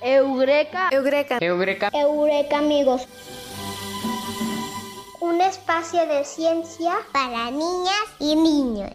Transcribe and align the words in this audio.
Eureka. 0.00 0.88
Eureka. 0.92 1.38
Eureka. 1.40 1.90
Eureka 1.92 2.58
amigos. 2.58 3.02
Un 5.20 5.40
espacio 5.40 6.06
de 6.06 6.24
ciencia 6.24 6.96
para 7.12 7.50
niñas 7.50 8.06
y 8.18 8.36
niños. 8.36 8.90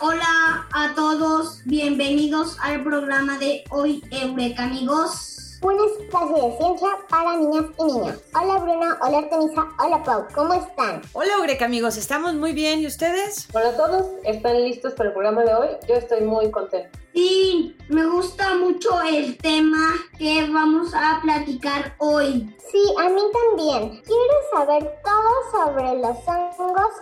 Hola 0.00 0.68
a 0.72 0.94
todos, 0.94 1.60
bienvenidos 1.64 2.56
al 2.60 2.84
programa 2.84 3.38
de 3.38 3.64
hoy 3.70 4.02
Eureka 4.12 4.64
amigos. 4.64 5.37
Un 5.60 5.74
espacio 5.74 6.36
de 6.36 6.56
ciencia 6.56 6.88
para 7.10 7.36
niñas 7.36 7.64
y 7.80 7.84
niños. 7.84 8.22
Hola 8.32 8.58
Bruno, 8.60 8.96
hola 9.00 9.18
Artemisa, 9.18 9.66
hola 9.84 10.02
Pau, 10.04 10.24
¿cómo 10.32 10.54
están? 10.54 11.02
Hola 11.12 11.32
Eureka 11.40 11.64
amigos, 11.64 11.96
estamos 11.96 12.34
muy 12.34 12.52
bien, 12.52 12.80
¿y 12.80 12.86
ustedes? 12.86 13.48
Hola 13.52 13.70
a 13.70 13.76
todos, 13.76 14.06
¿están 14.22 14.62
listos 14.62 14.94
para 14.94 15.08
el 15.08 15.14
programa 15.14 15.42
de 15.42 15.54
hoy? 15.54 15.68
Yo 15.88 15.96
estoy 15.96 16.20
muy 16.20 16.48
contenta. 16.52 16.96
Sí, 17.12 17.76
me 17.88 18.06
gusta 18.06 18.54
mucho 18.54 19.02
el 19.02 19.36
tema 19.38 19.94
que 20.16 20.48
vamos 20.48 20.94
a 20.94 21.18
platicar 21.22 21.96
hoy. 21.98 22.54
Sí, 22.70 22.94
a 22.96 23.08
mí 23.08 23.22
también. 23.32 24.00
Quiero 24.02 24.34
saber 24.52 24.94
todo 25.02 25.66
sobre 25.66 25.98
los 25.98 26.16
hongos 26.28 26.47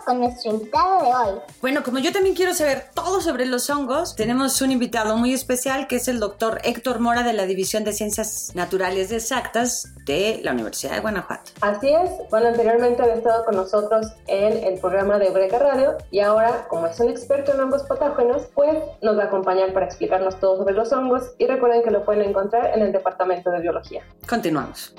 con 0.05 0.19
nuestro 0.19 0.51
invitado 0.51 1.01
de 1.01 1.07
hoy. 1.07 1.39
Bueno, 1.61 1.83
como 1.83 1.99
yo 1.99 2.11
también 2.11 2.35
quiero 2.35 2.53
saber 2.53 2.85
todo 2.93 3.21
sobre 3.21 3.45
los 3.45 3.69
hongos, 3.69 4.15
tenemos 4.15 4.61
un 4.61 4.71
invitado 4.71 5.17
muy 5.17 5.33
especial 5.33 5.87
que 5.87 5.97
es 5.97 6.07
el 6.07 6.19
doctor 6.19 6.59
Héctor 6.63 6.99
Mora 6.99 7.23
de 7.23 7.33
la 7.33 7.45
División 7.45 7.83
de 7.83 7.93
Ciencias 7.93 8.51
Naturales 8.55 9.11
Exactas 9.11 9.93
de 10.05 10.39
la 10.43 10.53
Universidad 10.53 10.93
de 10.93 10.99
Guanajuato. 11.01 11.51
Así 11.61 11.89
es, 11.89 12.09
bueno, 12.29 12.47
anteriormente 12.47 13.01
había 13.01 13.15
estado 13.15 13.45
con 13.45 13.55
nosotros 13.55 14.07
en 14.27 14.63
el 14.63 14.79
programa 14.79 15.19
de 15.19 15.27
Eureka 15.27 15.59
Radio 15.59 15.97
y 16.11 16.19
ahora, 16.19 16.67
como 16.69 16.87
es 16.87 16.99
un 16.99 17.09
experto 17.09 17.53
en 17.53 17.61
hongos 17.61 17.83
patógenos, 17.83 18.43
pues 18.53 18.77
nos 19.01 19.17
va 19.17 19.23
a 19.23 19.25
acompañar 19.27 19.73
para 19.73 19.85
explicarnos 19.85 20.39
todo 20.39 20.57
sobre 20.57 20.73
los 20.73 20.91
hongos 20.91 21.31
y 21.37 21.45
recuerden 21.45 21.83
que 21.83 21.91
lo 21.91 22.05
pueden 22.05 22.29
encontrar 22.29 22.71
en 22.75 22.81
el 22.81 22.91
Departamento 22.91 23.51
de 23.51 23.59
Biología. 23.59 24.03
Continuamos. 24.27 24.93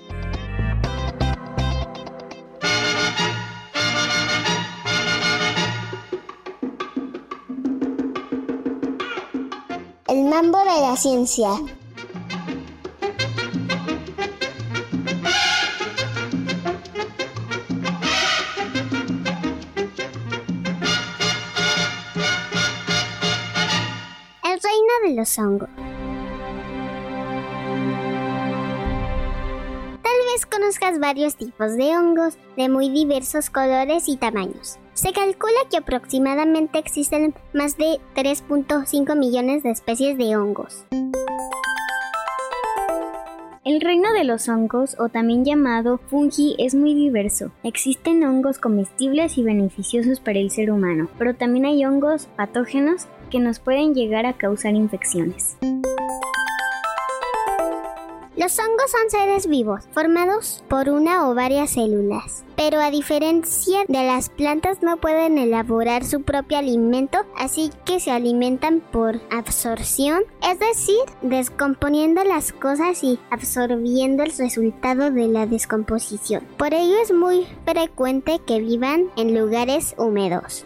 Mambo 10.28 10.58
de 10.58 10.80
la 10.82 10.94
ciencia. 10.94 11.48
El 24.44 24.60
reino 24.60 24.92
de 25.04 25.14
los 25.14 25.38
hongos. 25.38 25.68
Tal 30.02 30.18
vez 30.32 30.46
conozcas 30.46 30.98
varios 31.00 31.36
tipos 31.36 31.74
de 31.76 31.96
hongos 31.96 32.36
de 32.56 32.68
muy 32.68 32.90
diversos 32.90 33.48
colores 33.48 34.08
y 34.08 34.16
tamaños. 34.18 34.78
Se 34.98 35.12
calcula 35.12 35.60
que 35.70 35.76
aproximadamente 35.76 36.80
existen 36.80 37.32
más 37.52 37.76
de 37.76 38.00
3.5 38.16 39.16
millones 39.16 39.62
de 39.62 39.70
especies 39.70 40.18
de 40.18 40.34
hongos. 40.34 40.86
El 43.64 43.80
reino 43.80 44.12
de 44.12 44.24
los 44.24 44.48
hongos, 44.48 44.96
o 44.98 45.08
también 45.08 45.44
llamado 45.44 45.98
fungi, 46.10 46.56
es 46.58 46.74
muy 46.74 46.94
diverso. 46.94 47.52
Existen 47.62 48.24
hongos 48.24 48.58
comestibles 48.58 49.38
y 49.38 49.44
beneficiosos 49.44 50.18
para 50.18 50.40
el 50.40 50.50
ser 50.50 50.72
humano, 50.72 51.08
pero 51.16 51.36
también 51.36 51.66
hay 51.66 51.84
hongos 51.84 52.26
patógenos 52.34 53.06
que 53.30 53.38
nos 53.38 53.60
pueden 53.60 53.94
llegar 53.94 54.26
a 54.26 54.32
causar 54.32 54.74
infecciones. 54.74 55.56
Los 58.38 58.56
hongos 58.60 58.92
son 58.92 59.10
seres 59.10 59.48
vivos, 59.48 59.88
formados 59.90 60.62
por 60.68 60.90
una 60.90 61.28
o 61.28 61.34
varias 61.34 61.70
células, 61.70 62.44
pero 62.54 62.80
a 62.80 62.88
diferencia 62.88 63.80
de 63.88 64.06
las 64.06 64.28
plantas 64.28 64.80
no 64.80 64.96
pueden 64.96 65.38
elaborar 65.38 66.04
su 66.04 66.22
propio 66.22 66.58
alimento, 66.58 67.18
así 67.36 67.72
que 67.84 67.98
se 67.98 68.12
alimentan 68.12 68.80
por 68.92 69.20
absorción, 69.32 70.22
es 70.48 70.60
decir, 70.60 71.00
descomponiendo 71.20 72.22
las 72.22 72.52
cosas 72.52 73.02
y 73.02 73.18
absorbiendo 73.30 74.22
el 74.22 74.30
resultado 74.30 75.10
de 75.10 75.26
la 75.26 75.46
descomposición. 75.46 76.46
Por 76.58 76.74
ello 76.74 76.94
es 77.02 77.12
muy 77.12 77.44
frecuente 77.64 78.38
que 78.46 78.60
vivan 78.60 79.10
en 79.16 79.36
lugares 79.36 79.96
húmedos. 79.98 80.64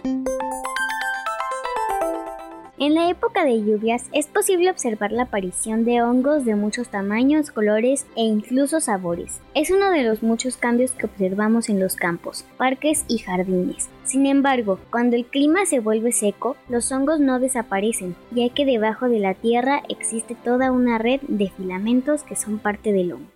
En 2.82 2.94
la 2.94 3.08
época 3.08 3.44
de 3.44 3.62
lluvias 3.62 4.06
es 4.12 4.26
posible 4.26 4.68
observar 4.68 5.12
la 5.12 5.22
aparición 5.22 5.84
de 5.84 6.02
hongos 6.02 6.44
de 6.44 6.56
muchos 6.56 6.88
tamaños, 6.88 7.52
colores 7.52 8.06
e 8.16 8.22
incluso 8.24 8.80
sabores. 8.80 9.40
Es 9.54 9.70
uno 9.70 9.92
de 9.92 10.02
los 10.02 10.24
muchos 10.24 10.56
cambios 10.56 10.90
que 10.90 11.06
observamos 11.06 11.68
en 11.68 11.78
los 11.78 11.94
campos, 11.94 12.44
parques 12.56 13.04
y 13.06 13.18
jardines. 13.18 13.88
Sin 14.02 14.26
embargo, 14.26 14.80
cuando 14.90 15.14
el 15.14 15.26
clima 15.26 15.64
se 15.64 15.78
vuelve 15.78 16.10
seco, 16.10 16.56
los 16.68 16.90
hongos 16.90 17.20
no 17.20 17.38
desaparecen, 17.38 18.16
ya 18.32 18.48
que 18.48 18.66
debajo 18.66 19.08
de 19.08 19.20
la 19.20 19.34
tierra 19.34 19.84
existe 19.88 20.34
toda 20.34 20.72
una 20.72 20.98
red 20.98 21.20
de 21.28 21.50
filamentos 21.50 22.24
que 22.24 22.34
son 22.34 22.58
parte 22.58 22.92
del 22.92 23.12
hongo. 23.12 23.30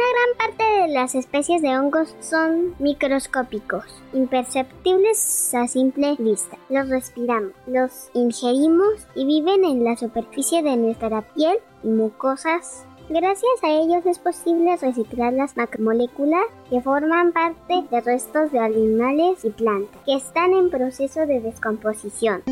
Gran 0.00 0.38
parte 0.38 0.80
de 0.80 0.88
las 0.94 1.14
especies 1.14 1.60
de 1.60 1.76
hongos 1.76 2.16
son 2.20 2.74
microscópicos, 2.78 3.84
imperceptibles 4.14 5.54
a 5.54 5.68
simple 5.68 6.16
vista. 6.18 6.56
Los 6.70 6.88
respiramos, 6.88 7.52
los 7.66 8.08
ingerimos 8.14 9.06
y 9.14 9.26
viven 9.26 9.62
en 9.62 9.84
la 9.84 9.98
superficie 9.98 10.62
de 10.62 10.78
nuestra 10.78 11.20
piel 11.34 11.58
y 11.82 11.88
mucosas. 11.88 12.86
Gracias 13.10 13.62
a 13.62 13.68
ellos 13.68 14.06
es 14.06 14.18
posible 14.18 14.74
reciclar 14.78 15.34
las 15.34 15.58
macromoléculas 15.58 16.46
que 16.70 16.80
forman 16.80 17.32
parte 17.32 17.84
de 17.90 18.00
restos 18.00 18.52
de 18.52 18.58
animales 18.58 19.44
y 19.44 19.50
plantas 19.50 20.00
que 20.06 20.14
están 20.14 20.54
en 20.54 20.70
proceso 20.70 21.26
de 21.26 21.40
descomposición. 21.40 22.42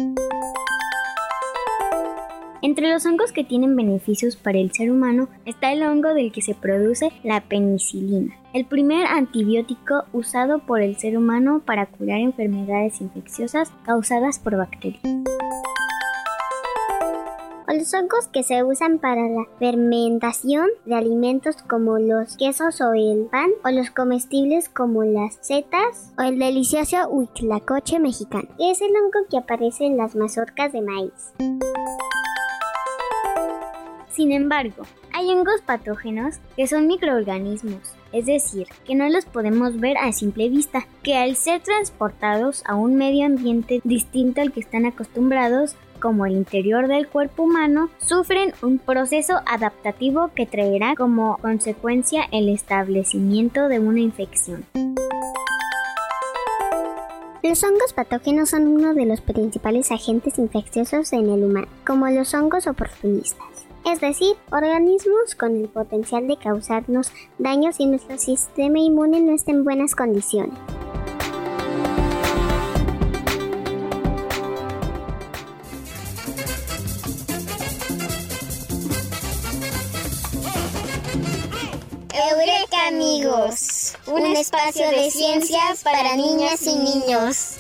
Entre 2.61 2.93
los 2.93 3.07
hongos 3.07 3.31
que 3.31 3.45
tienen 3.45 3.77
beneficios 3.77 4.35
para 4.35 4.59
el 4.59 4.73
ser 4.73 4.91
humano 4.91 5.29
está 5.45 5.73
el 5.73 5.83
hongo 5.85 6.13
del 6.13 6.33
que 6.33 6.43
se 6.43 6.55
produce 6.55 7.13
la 7.23 7.41
penicilina, 7.43 8.35
el 8.53 8.65
primer 8.65 9.07
antibiótico 9.07 10.05
usado 10.13 10.59
por 10.59 10.83
el 10.83 10.97
ser 10.97 11.17
humano 11.17 11.63
para 11.65 11.87
curar 11.87 12.19
enfermedades 12.19 13.01
infecciosas 13.01 13.73
causadas 13.85 14.41
por 14.41 14.57
bacterias. 14.57 15.01
O 17.69 17.75
los 17.75 17.95
hongos 17.95 18.27
que 18.33 18.43
se 18.43 18.65
usan 18.65 18.99
para 18.99 19.29
la 19.29 19.45
fermentación 19.61 20.67
de 20.85 20.97
alimentos 20.97 21.63
como 21.63 21.99
los 21.99 22.37
quesos 22.37 22.81
o 22.81 22.93
el 22.93 23.29
pan, 23.31 23.51
o 23.65 23.71
los 23.71 23.91
comestibles 23.91 24.69
como 24.69 25.05
las 25.05 25.39
setas, 25.43 26.13
o 26.19 26.23
el 26.23 26.41
delicioso 26.41 27.09
huitlacoche 27.09 28.01
mexicano, 28.01 28.49
es 28.59 28.81
el 28.81 28.91
hongo 28.97 29.29
que 29.31 29.37
aparece 29.37 29.85
en 29.85 29.97
las 29.97 30.17
mazorcas 30.17 30.73
de 30.73 30.81
maíz. 30.81 31.35
Sin 34.19 34.33
embargo, 34.33 34.83
hay 35.13 35.31
hongos 35.31 35.61
patógenos 35.65 36.41
que 36.57 36.67
son 36.67 36.89
microorganismos, 36.89 37.95
es 38.11 38.27
decir, 38.27 38.67
que 38.85 38.97
no 38.97 39.09
los 39.09 39.27
podemos 39.27 39.79
ver 39.79 39.97
a 39.97 40.11
simple 40.11 40.49
vista, 40.49 40.89
que 41.05 41.17
al 41.17 41.37
ser 41.37 41.61
transportados 41.61 42.65
a 42.67 42.75
un 42.75 42.97
medio 42.97 43.27
ambiente 43.27 43.81
distinto 43.85 44.41
al 44.41 44.51
que 44.51 44.59
están 44.59 44.87
acostumbrados, 44.87 45.77
como 46.01 46.27
el 46.27 46.33
interior 46.33 46.89
del 46.89 47.07
cuerpo 47.07 47.45
humano, 47.45 47.91
sufren 47.99 48.55
un 48.61 48.81
proceso 48.81 49.35
adaptativo 49.47 50.33
que 50.35 50.47
traerá 50.47 50.97
como 50.97 51.39
consecuencia 51.39 52.25
el 52.33 52.49
establecimiento 52.49 53.69
de 53.69 53.79
una 53.79 54.01
infección. 54.01 54.65
Los 57.45 57.63
hongos 57.63 57.93
patógenos 57.95 58.51
son 58.51 58.67
uno 58.67 58.95
de 58.95 59.07
los 59.07 59.21
principales 59.21 59.93
agentes 59.93 60.41
infecciosos 60.41 61.13
en 61.13 61.31
el 61.31 61.45
humano, 61.45 61.69
como 61.87 62.09
los 62.09 62.35
hongos 62.35 62.67
oportunistas 62.67 63.68
es 63.93 64.01
decir, 64.01 64.37
organismos 64.51 65.35
con 65.35 65.57
el 65.57 65.69
potencial 65.69 66.27
de 66.29 66.37
causarnos 66.37 67.11
daños 67.39 67.77
si 67.77 67.87
nuestro 67.87 68.19
sistema 68.19 68.79
inmune 68.79 69.21
no 69.21 69.33
está 69.33 69.51
en 69.51 69.65
buenas 69.65 69.95
condiciones. 69.95 70.59
Eureka 82.31 82.89
amigos, 82.89 83.97
un 84.07 84.37
espacio 84.37 84.91
de 84.91 85.11
ciencias 85.11 85.83
para 85.83 86.15
niñas 86.15 86.63
y 86.63 86.77
niños. 86.77 87.59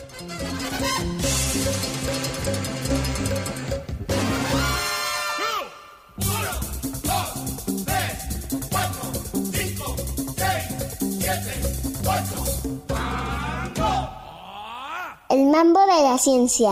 Mambo 15.48 15.80
de 15.80 16.02
la 16.02 16.18
ciencia. 16.18 16.70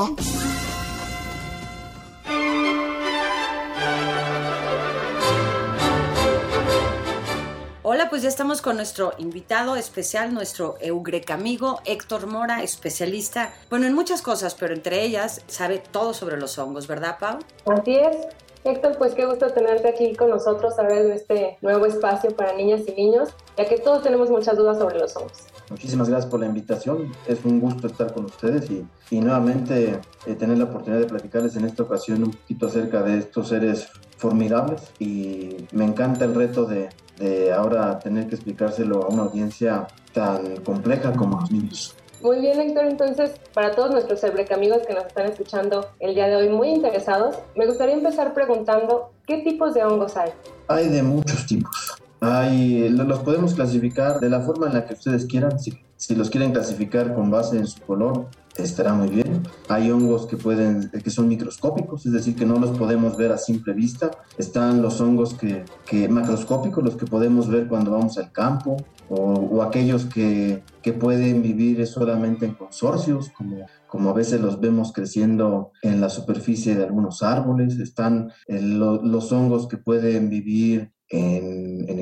Hola, 7.82 8.10
pues 8.10 8.22
ya 8.22 8.28
estamos 8.28 8.60
con 8.60 8.76
nuestro 8.76 9.14
invitado 9.16 9.76
especial, 9.76 10.34
nuestro 10.34 10.76
Eureka 10.80 11.34
amigo 11.34 11.80
Héctor 11.86 12.26
Mora, 12.26 12.62
especialista, 12.62 13.54
bueno, 13.70 13.86
en 13.86 13.94
muchas 13.94 14.20
cosas, 14.20 14.54
pero 14.54 14.74
entre 14.74 15.02
ellas 15.04 15.42
sabe 15.46 15.78
todo 15.78 16.12
sobre 16.12 16.36
los 16.36 16.58
hongos, 16.58 16.86
¿verdad, 16.86 17.16
Pau? 17.18 17.38
Así 17.66 17.96
es. 17.96 18.16
Héctor, 18.64 18.98
pues 18.98 19.14
qué 19.14 19.24
gusto 19.24 19.46
tenerte 19.52 19.88
aquí 19.88 20.14
con 20.16 20.28
nosotros 20.28 20.78
a 20.78 20.82
ver 20.82 21.06
en 21.06 21.12
este 21.12 21.56
nuevo 21.62 21.86
espacio 21.86 22.34
para 22.36 22.52
niñas 22.52 22.82
y 22.86 22.92
niños, 22.92 23.30
ya 23.56 23.66
que 23.66 23.78
todos 23.78 24.02
tenemos 24.02 24.28
muchas 24.28 24.56
dudas 24.56 24.76
sobre 24.76 24.98
los 24.98 25.16
hongos. 25.16 25.55
Muchísimas 25.70 26.08
gracias 26.08 26.30
por 26.30 26.40
la 26.40 26.46
invitación. 26.46 27.12
Es 27.26 27.44
un 27.44 27.60
gusto 27.60 27.86
estar 27.86 28.12
con 28.12 28.26
ustedes 28.26 28.70
y, 28.70 28.86
y 29.10 29.20
nuevamente 29.20 30.00
eh, 30.26 30.34
tener 30.34 30.58
la 30.58 30.64
oportunidad 30.64 31.00
de 31.00 31.06
platicarles 31.06 31.56
en 31.56 31.64
esta 31.64 31.82
ocasión 31.82 32.22
un 32.22 32.30
poquito 32.30 32.66
acerca 32.66 33.02
de 33.02 33.18
estos 33.18 33.48
seres 33.48 33.88
formidables 34.16 34.82
y 34.98 35.56
me 35.72 35.84
encanta 35.84 36.24
el 36.24 36.34
reto 36.34 36.64
de, 36.64 36.88
de 37.18 37.52
ahora 37.52 37.98
tener 37.98 38.28
que 38.28 38.34
explicárselo 38.34 39.04
a 39.04 39.08
una 39.08 39.22
audiencia 39.24 39.86
tan 40.12 40.56
compleja 40.58 41.12
como 41.12 41.40
los 41.40 41.50
niños. 41.50 41.96
Muy 42.22 42.40
bien, 42.40 42.60
Héctor. 42.60 42.86
Entonces, 42.86 43.32
para 43.52 43.72
todos 43.72 43.90
nuestros 43.90 44.22
Eureka 44.24 44.54
amigos 44.54 44.82
que 44.86 44.94
nos 44.94 45.06
están 45.06 45.26
escuchando 45.26 45.86
el 46.00 46.14
día 46.14 46.28
de 46.28 46.36
hoy 46.36 46.48
muy 46.48 46.68
interesados, 46.68 47.36
me 47.54 47.66
gustaría 47.66 47.94
empezar 47.94 48.32
preguntando 48.34 49.12
qué 49.26 49.38
tipos 49.38 49.74
de 49.74 49.84
hongos 49.84 50.16
hay. 50.16 50.30
Hay 50.68 50.88
de 50.88 51.02
muchos 51.02 51.46
tipos. 51.46 51.85
Hay, 52.20 52.88
los 52.88 53.20
podemos 53.20 53.54
clasificar 53.54 54.20
de 54.20 54.30
la 54.30 54.40
forma 54.40 54.66
en 54.68 54.74
la 54.74 54.86
que 54.86 54.94
ustedes 54.94 55.26
quieran. 55.26 55.58
Si, 55.58 56.14
los 56.14 56.30
quieren 56.30 56.52
clasificar 56.52 57.14
con 57.14 57.30
base 57.30 57.58
en 57.58 57.66
su 57.66 57.80
color, 57.80 58.28
estará 58.56 58.94
muy 58.94 59.08
bien. 59.08 59.42
Hay 59.68 59.90
hongos 59.90 60.26
que 60.26 60.36
pueden, 60.36 60.90
que 60.90 61.10
son 61.10 61.28
microscópicos, 61.28 62.06
es 62.06 62.12
decir, 62.12 62.36
que 62.36 62.46
no 62.46 62.58
los 62.58 62.76
podemos 62.76 63.16
ver 63.16 63.32
a 63.32 63.38
simple 63.38 63.72
vista. 63.72 64.10
Están 64.38 64.82
los 64.82 65.00
hongos 65.00 65.34
que, 65.34 65.64
que 65.86 66.08
macroscópicos, 66.08 66.82
los 66.82 66.96
que 66.96 67.06
podemos 67.06 67.48
ver 67.48 67.68
cuando 67.68 67.92
vamos 67.92 68.18
al 68.18 68.32
campo, 68.32 68.76
o, 69.08 69.62
aquellos 69.62 70.06
que, 70.06 70.62
que, 70.82 70.92
pueden 70.92 71.42
vivir 71.42 71.86
solamente 71.86 72.44
en 72.44 72.54
consorcios, 72.54 73.30
como, 73.30 73.66
como 73.86 74.10
a 74.10 74.14
veces 74.14 74.40
los 74.40 74.60
vemos 74.60 74.92
creciendo 74.92 75.70
en 75.82 76.00
la 76.00 76.08
superficie 76.08 76.74
de 76.74 76.84
algunos 76.84 77.22
árboles. 77.22 77.78
Están 77.78 78.32
el, 78.46 78.78
los 78.78 79.32
hongos 79.32 79.68
que 79.68 79.76
pueden 79.76 80.28
vivir 80.28 80.92
en 81.08 81.55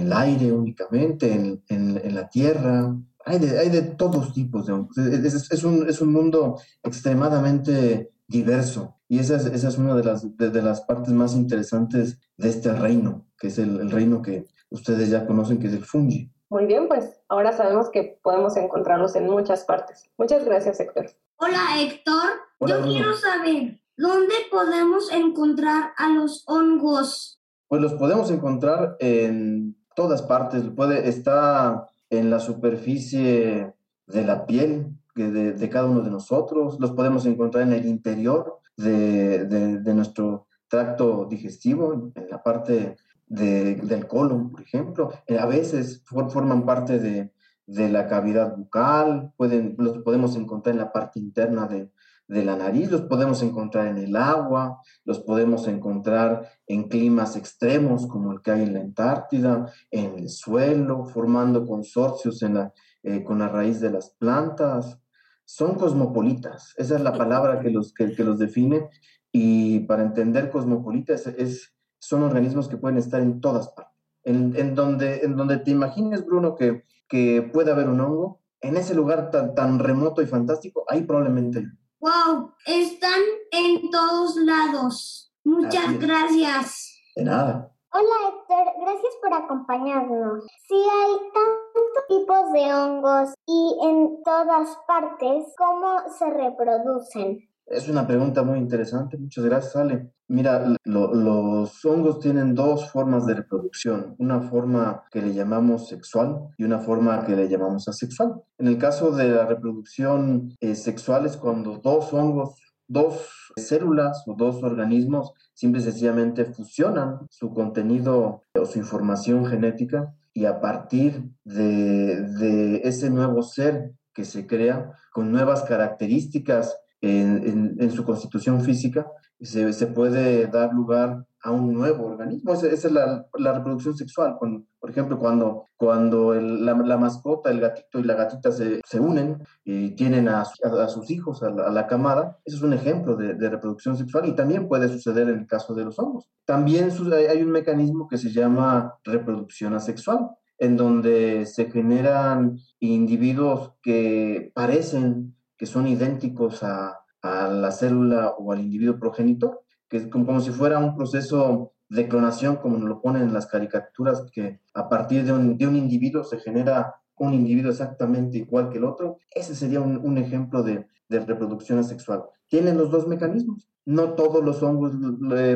el 0.04 0.12
aire 0.12 0.52
únicamente, 0.52 1.32
en, 1.32 1.62
en, 1.68 2.00
en 2.02 2.14
la 2.14 2.28
tierra, 2.28 2.94
hay 3.24 3.38
de, 3.38 3.58
hay 3.58 3.70
de, 3.70 3.82
todos 3.82 4.32
tipos 4.32 4.66
de 4.66 4.72
hongos. 4.72 4.98
Es, 4.98 5.50
es, 5.50 5.64
un, 5.64 5.88
es, 5.88 6.00
un, 6.00 6.12
mundo 6.12 6.60
extremadamente 6.82 8.12
diverso 8.26 8.96
y 9.08 9.18
esa 9.18 9.36
es, 9.36 9.46
esa 9.46 9.68
es 9.68 9.78
una 9.78 9.94
de 9.94 10.04
las, 10.04 10.36
de, 10.36 10.50
de, 10.50 10.62
las 10.62 10.82
partes 10.82 11.12
más 11.12 11.34
interesantes 11.34 12.18
de 12.36 12.48
este 12.48 12.72
reino, 12.72 13.26
que 13.38 13.48
es 13.48 13.58
el, 13.58 13.80
el, 13.80 13.90
reino 13.90 14.22
que 14.22 14.46
ustedes 14.70 15.10
ya 15.10 15.26
conocen, 15.26 15.58
que 15.58 15.68
es 15.68 15.72
el 15.72 15.84
fungi. 15.84 16.30
Muy 16.50 16.66
bien, 16.66 16.88
pues 16.88 17.20
ahora 17.28 17.52
sabemos 17.52 17.90
que 17.90 18.18
podemos 18.22 18.56
encontrarlos 18.56 19.16
en 19.16 19.28
muchas 19.28 19.64
partes. 19.64 20.10
Muchas 20.18 20.44
gracias, 20.44 20.78
Héctor. 20.80 21.06
Hola, 21.36 21.80
Héctor. 21.80 22.30
Hola, 22.58 22.74
Yo 22.74 22.80
Bruno. 22.82 22.94
quiero 22.94 23.16
saber, 23.16 23.80
¿dónde 23.96 24.34
podemos 24.50 25.10
encontrar 25.10 25.92
a 25.96 26.10
los 26.10 26.44
hongos? 26.46 27.40
Pues 27.68 27.82
los 27.82 27.94
podemos 27.94 28.30
encontrar 28.30 28.96
en 29.00 29.76
todas 29.94 30.22
partes. 30.22 30.62
Puede, 30.74 31.08
está 31.08 31.88
en 32.10 32.30
la 32.30 32.40
superficie 32.40 33.72
de 34.06 34.24
la 34.24 34.46
piel 34.46 34.94
de, 35.14 35.68
cada 35.70 35.86
uno 35.86 36.00
de 36.00 36.10
nosotros, 36.10 36.78
los 36.80 36.92
podemos 36.92 37.24
encontrar 37.26 37.64
en 37.64 37.72
el 37.72 37.86
interior 37.86 38.58
de, 38.76 39.44
de, 39.44 39.94
nuestro 39.94 40.46
tracto 40.68 41.26
digestivo, 41.30 42.10
en 42.14 42.28
la 42.28 42.42
parte 42.42 42.96
del 43.26 44.06
colon, 44.08 44.50
por 44.50 44.60
ejemplo. 44.60 45.12
Eh, 45.26 45.38
a 45.38 45.46
veces 45.46 46.02
for, 46.04 46.30
forman 46.30 46.66
parte 46.66 46.98
de, 46.98 47.30
la 47.66 48.06
cavidad 48.08 48.56
bucal, 48.56 49.32
pueden, 49.36 49.74
los 49.78 49.98
podemos 49.98 50.36
encontrar 50.36 50.74
en 50.74 50.80
la 50.80 50.92
parte 50.92 51.18
interna 51.18 51.66
de, 51.66 51.90
la 52.28 52.56
nariz, 52.56 52.90
los 52.90 53.02
podemos 53.02 53.42
encontrar 53.42 53.88
en 53.88 53.98
el 53.98 54.16
agua, 54.16 54.80
los 55.04 55.20
podemos 55.20 55.68
encontrar 55.68 56.48
en 56.66 56.88
climas 56.88 57.36
extremos 57.36 58.06
como 58.06 58.32
el 58.32 58.40
que 58.40 58.52
hay 58.52 58.62
en 58.62 58.74
la 58.74 58.80
Antártida, 58.80 59.70
en 59.90 60.18
el 60.18 60.28
suelo, 60.30 61.04
formando 61.04 61.66
consorcios 61.66 62.42
en 62.42 62.54
la, 62.54 62.72
eh, 63.02 63.22
con 63.22 63.38
la 63.40 63.48
raíz 63.48 63.80
de 63.80 63.90
las 63.90 64.10
plantas. 64.10 64.98
Son 65.44 65.74
cosmopolitas, 65.74 66.74
esa 66.78 66.94
es 66.96 67.02
la 67.02 67.12
palabra 67.12 67.60
que 67.60 67.70
los, 67.70 67.92
que, 67.92 68.14
los 68.24 68.38
define. 68.38 68.88
Y 69.30 69.80
para 69.80 70.02
entender 70.02 70.50
cosmopolitas 70.50 71.26
es, 71.26 71.38
es, 71.38 71.74
son 71.98 72.22
organismos 72.22 72.68
que 72.68 72.78
pueden 72.78 72.98
estar 72.98 73.20
en 73.20 73.40
todas 73.40 73.68
partes. 73.68 73.92
En, 74.22 74.56
en, 74.56 74.74
donde, 74.74 75.20
en 75.20 75.36
donde 75.36 75.58
te 75.58 75.70
imagines, 75.70 76.24
Bruno, 76.24 76.54
que, 76.54 76.84
que 77.06 77.42
puede 77.42 77.70
haber 77.70 77.90
un 77.90 78.00
hongo, 78.00 78.40
en 78.62 78.78
ese 78.78 78.94
lugar 78.94 79.30
tan, 79.30 79.54
tan 79.54 79.78
remoto 79.78 80.22
y 80.22 80.26
fantástico, 80.26 80.86
ahí 80.88 81.02
probablemente 81.02 81.58
hay. 81.58 81.83
¡Wow! 82.04 82.52
Están 82.66 83.22
en 83.50 83.90
todos 83.90 84.36
lados. 84.36 85.32
Muchas 85.42 85.98
gracias. 85.98 87.00
De 87.16 87.24
nada. 87.24 87.72
Hola 87.94 88.28
Héctor, 88.28 88.74
gracias 88.78 89.14
por 89.22 89.32
acompañarnos. 89.32 90.44
Sí 90.68 90.74
hay 90.74 91.12
tantos 91.32 92.06
tipos 92.06 92.52
de 92.52 92.74
hongos 92.74 93.34
y 93.46 93.78
en 93.84 94.22
todas 94.22 94.76
partes, 94.86 95.46
¿cómo 95.56 95.96
se 96.18 96.28
reproducen? 96.28 97.38
Es 97.66 97.88
una 97.88 98.06
pregunta 98.06 98.42
muy 98.42 98.58
interesante, 98.58 99.16
muchas 99.16 99.44
gracias 99.44 99.76
Ale. 99.76 100.10
Mira, 100.28 100.76
lo, 100.84 101.14
los 101.14 101.84
hongos 101.84 102.20
tienen 102.20 102.54
dos 102.54 102.90
formas 102.90 103.26
de 103.26 103.34
reproducción, 103.34 104.14
una 104.18 104.40
forma 104.42 105.04
que 105.10 105.22
le 105.22 105.32
llamamos 105.32 105.88
sexual 105.88 106.48
y 106.58 106.64
una 106.64 106.78
forma 106.80 107.24
que 107.24 107.34
le 107.34 107.48
llamamos 107.48 107.88
asexual. 107.88 108.34
En 108.58 108.68
el 108.68 108.76
caso 108.76 109.12
de 109.12 109.30
la 109.30 109.46
reproducción 109.46 110.54
eh, 110.60 110.74
sexual 110.74 111.24
es 111.24 111.38
cuando 111.38 111.78
dos 111.78 112.12
hongos, 112.12 112.60
dos 112.86 113.52
células 113.56 114.24
o 114.26 114.34
dos 114.34 114.62
organismos 114.62 115.32
simple 115.54 115.80
y 115.80 115.84
sencillamente 115.84 116.44
fusionan 116.44 117.26
su 117.30 117.54
contenido 117.54 118.42
o 118.58 118.66
su 118.66 118.78
información 118.78 119.46
genética 119.46 120.14
y 120.34 120.44
a 120.44 120.60
partir 120.60 121.30
de 121.44 122.80
ese 122.84 123.08
nuevo 123.08 123.42
ser 123.42 123.92
que 124.12 124.24
se 124.24 124.46
crea 124.46 124.92
con 125.12 125.30
nuevas 125.32 125.62
características 125.62 126.76
en, 127.04 127.46
en, 127.46 127.76
en, 127.78 127.90
su 127.90 128.04
constitución 128.04 128.62
física, 128.62 129.06
se, 129.40 129.72
se, 129.72 129.86
puede 129.88 130.46
dar 130.46 130.72
lugar 130.72 131.26
a 131.42 131.50
un 131.50 131.74
nuevo 131.74 132.06
organismo. 132.06 132.54
Esa, 132.54 132.68
esa 132.68 132.88
es 132.88 132.94
la, 132.94 133.26
la, 133.36 133.52
reproducción 133.52 133.94
sexual. 133.94 134.36
Cuando, 134.38 134.64
por 134.80 134.90
ejemplo, 134.90 135.18
cuando, 135.18 135.66
cuando 135.76 136.32
el, 136.32 136.64
la, 136.64 136.72
la, 136.74 136.96
mascota, 136.96 137.50
el 137.50 137.60
gatito 137.60 137.98
y 137.98 138.04
la 138.04 138.14
gatita 138.14 138.50
se, 138.50 138.80
se 138.86 139.00
unen 139.00 139.42
y 139.64 139.94
tienen 139.96 140.28
a, 140.28 140.42
a, 140.42 140.84
a 140.84 140.88
sus 140.88 141.10
hijos, 141.10 141.42
a 141.42 141.50
la, 141.50 141.64
a 141.64 141.70
la, 141.70 141.86
camada, 141.86 142.38
eso 142.44 142.56
es 142.56 142.62
un 142.62 142.72
ejemplo 142.72 143.16
de, 143.16 143.34
de, 143.34 143.50
reproducción 143.50 143.96
sexual 143.98 144.26
y 144.26 144.34
también 144.34 144.66
puede 144.66 144.88
suceder 144.88 145.28
en 145.28 145.40
el 145.40 145.46
caso 145.46 145.74
de 145.74 145.84
los 145.84 145.98
hongos. 145.98 146.30
También 146.46 146.90
hay 147.28 147.42
un 147.42 147.50
mecanismo 147.50 148.08
que 148.08 148.16
se 148.16 148.30
llama 148.30 148.94
reproducción 149.04 149.74
asexual 149.74 150.30
en 150.58 150.76
donde 150.76 151.46
se 151.46 151.70
generan 151.70 152.58
individuos 152.78 153.72
que 153.82 154.52
parecen 154.54 155.34
que 155.56 155.66
son 155.66 155.86
idénticos 155.86 156.62
a, 156.62 157.00
a, 157.22 157.48
la 157.48 157.70
célula 157.70 158.30
o 158.38 158.52
al 158.52 158.60
individuo 158.60 158.98
progenitor, 158.98 159.62
que 159.88 159.98
es 159.98 160.06
como, 160.08 160.26
como, 160.26 160.40
si 160.40 160.50
fuera 160.50 160.78
un 160.78 160.96
proceso 160.96 161.72
de 161.88 162.08
clonación, 162.08 162.56
como 162.56 162.78
nos 162.78 162.88
lo 162.88 163.00
ponen 163.00 163.22
en 163.22 163.34
las 163.34 163.46
caricaturas, 163.46 164.24
que 164.32 164.60
a 164.74 164.88
partir 164.88 165.24
de 165.24 165.32
un, 165.32 165.56
de 165.56 165.66
un 165.66 165.76
individuo 165.76 166.24
se 166.24 166.38
genera 166.38 166.94
un 167.16 167.34
individuo 167.34 167.70
exactamente 167.70 168.38
igual 168.38 168.70
que 168.70 168.78
el 168.78 168.84
otro. 168.84 169.18
Ese 169.30 169.54
sería 169.54 169.80
un, 169.80 169.98
un 169.98 170.18
ejemplo 170.18 170.62
de, 170.62 170.86
de, 171.08 171.20
reproducción 171.20 171.78
asexual. 171.78 172.24
Tienen 172.48 172.76
los 172.76 172.90
dos 172.90 173.06
mecanismos. 173.06 173.68
No 173.84 174.14
todos 174.14 174.42
los 174.42 174.62
hongos 174.62 174.92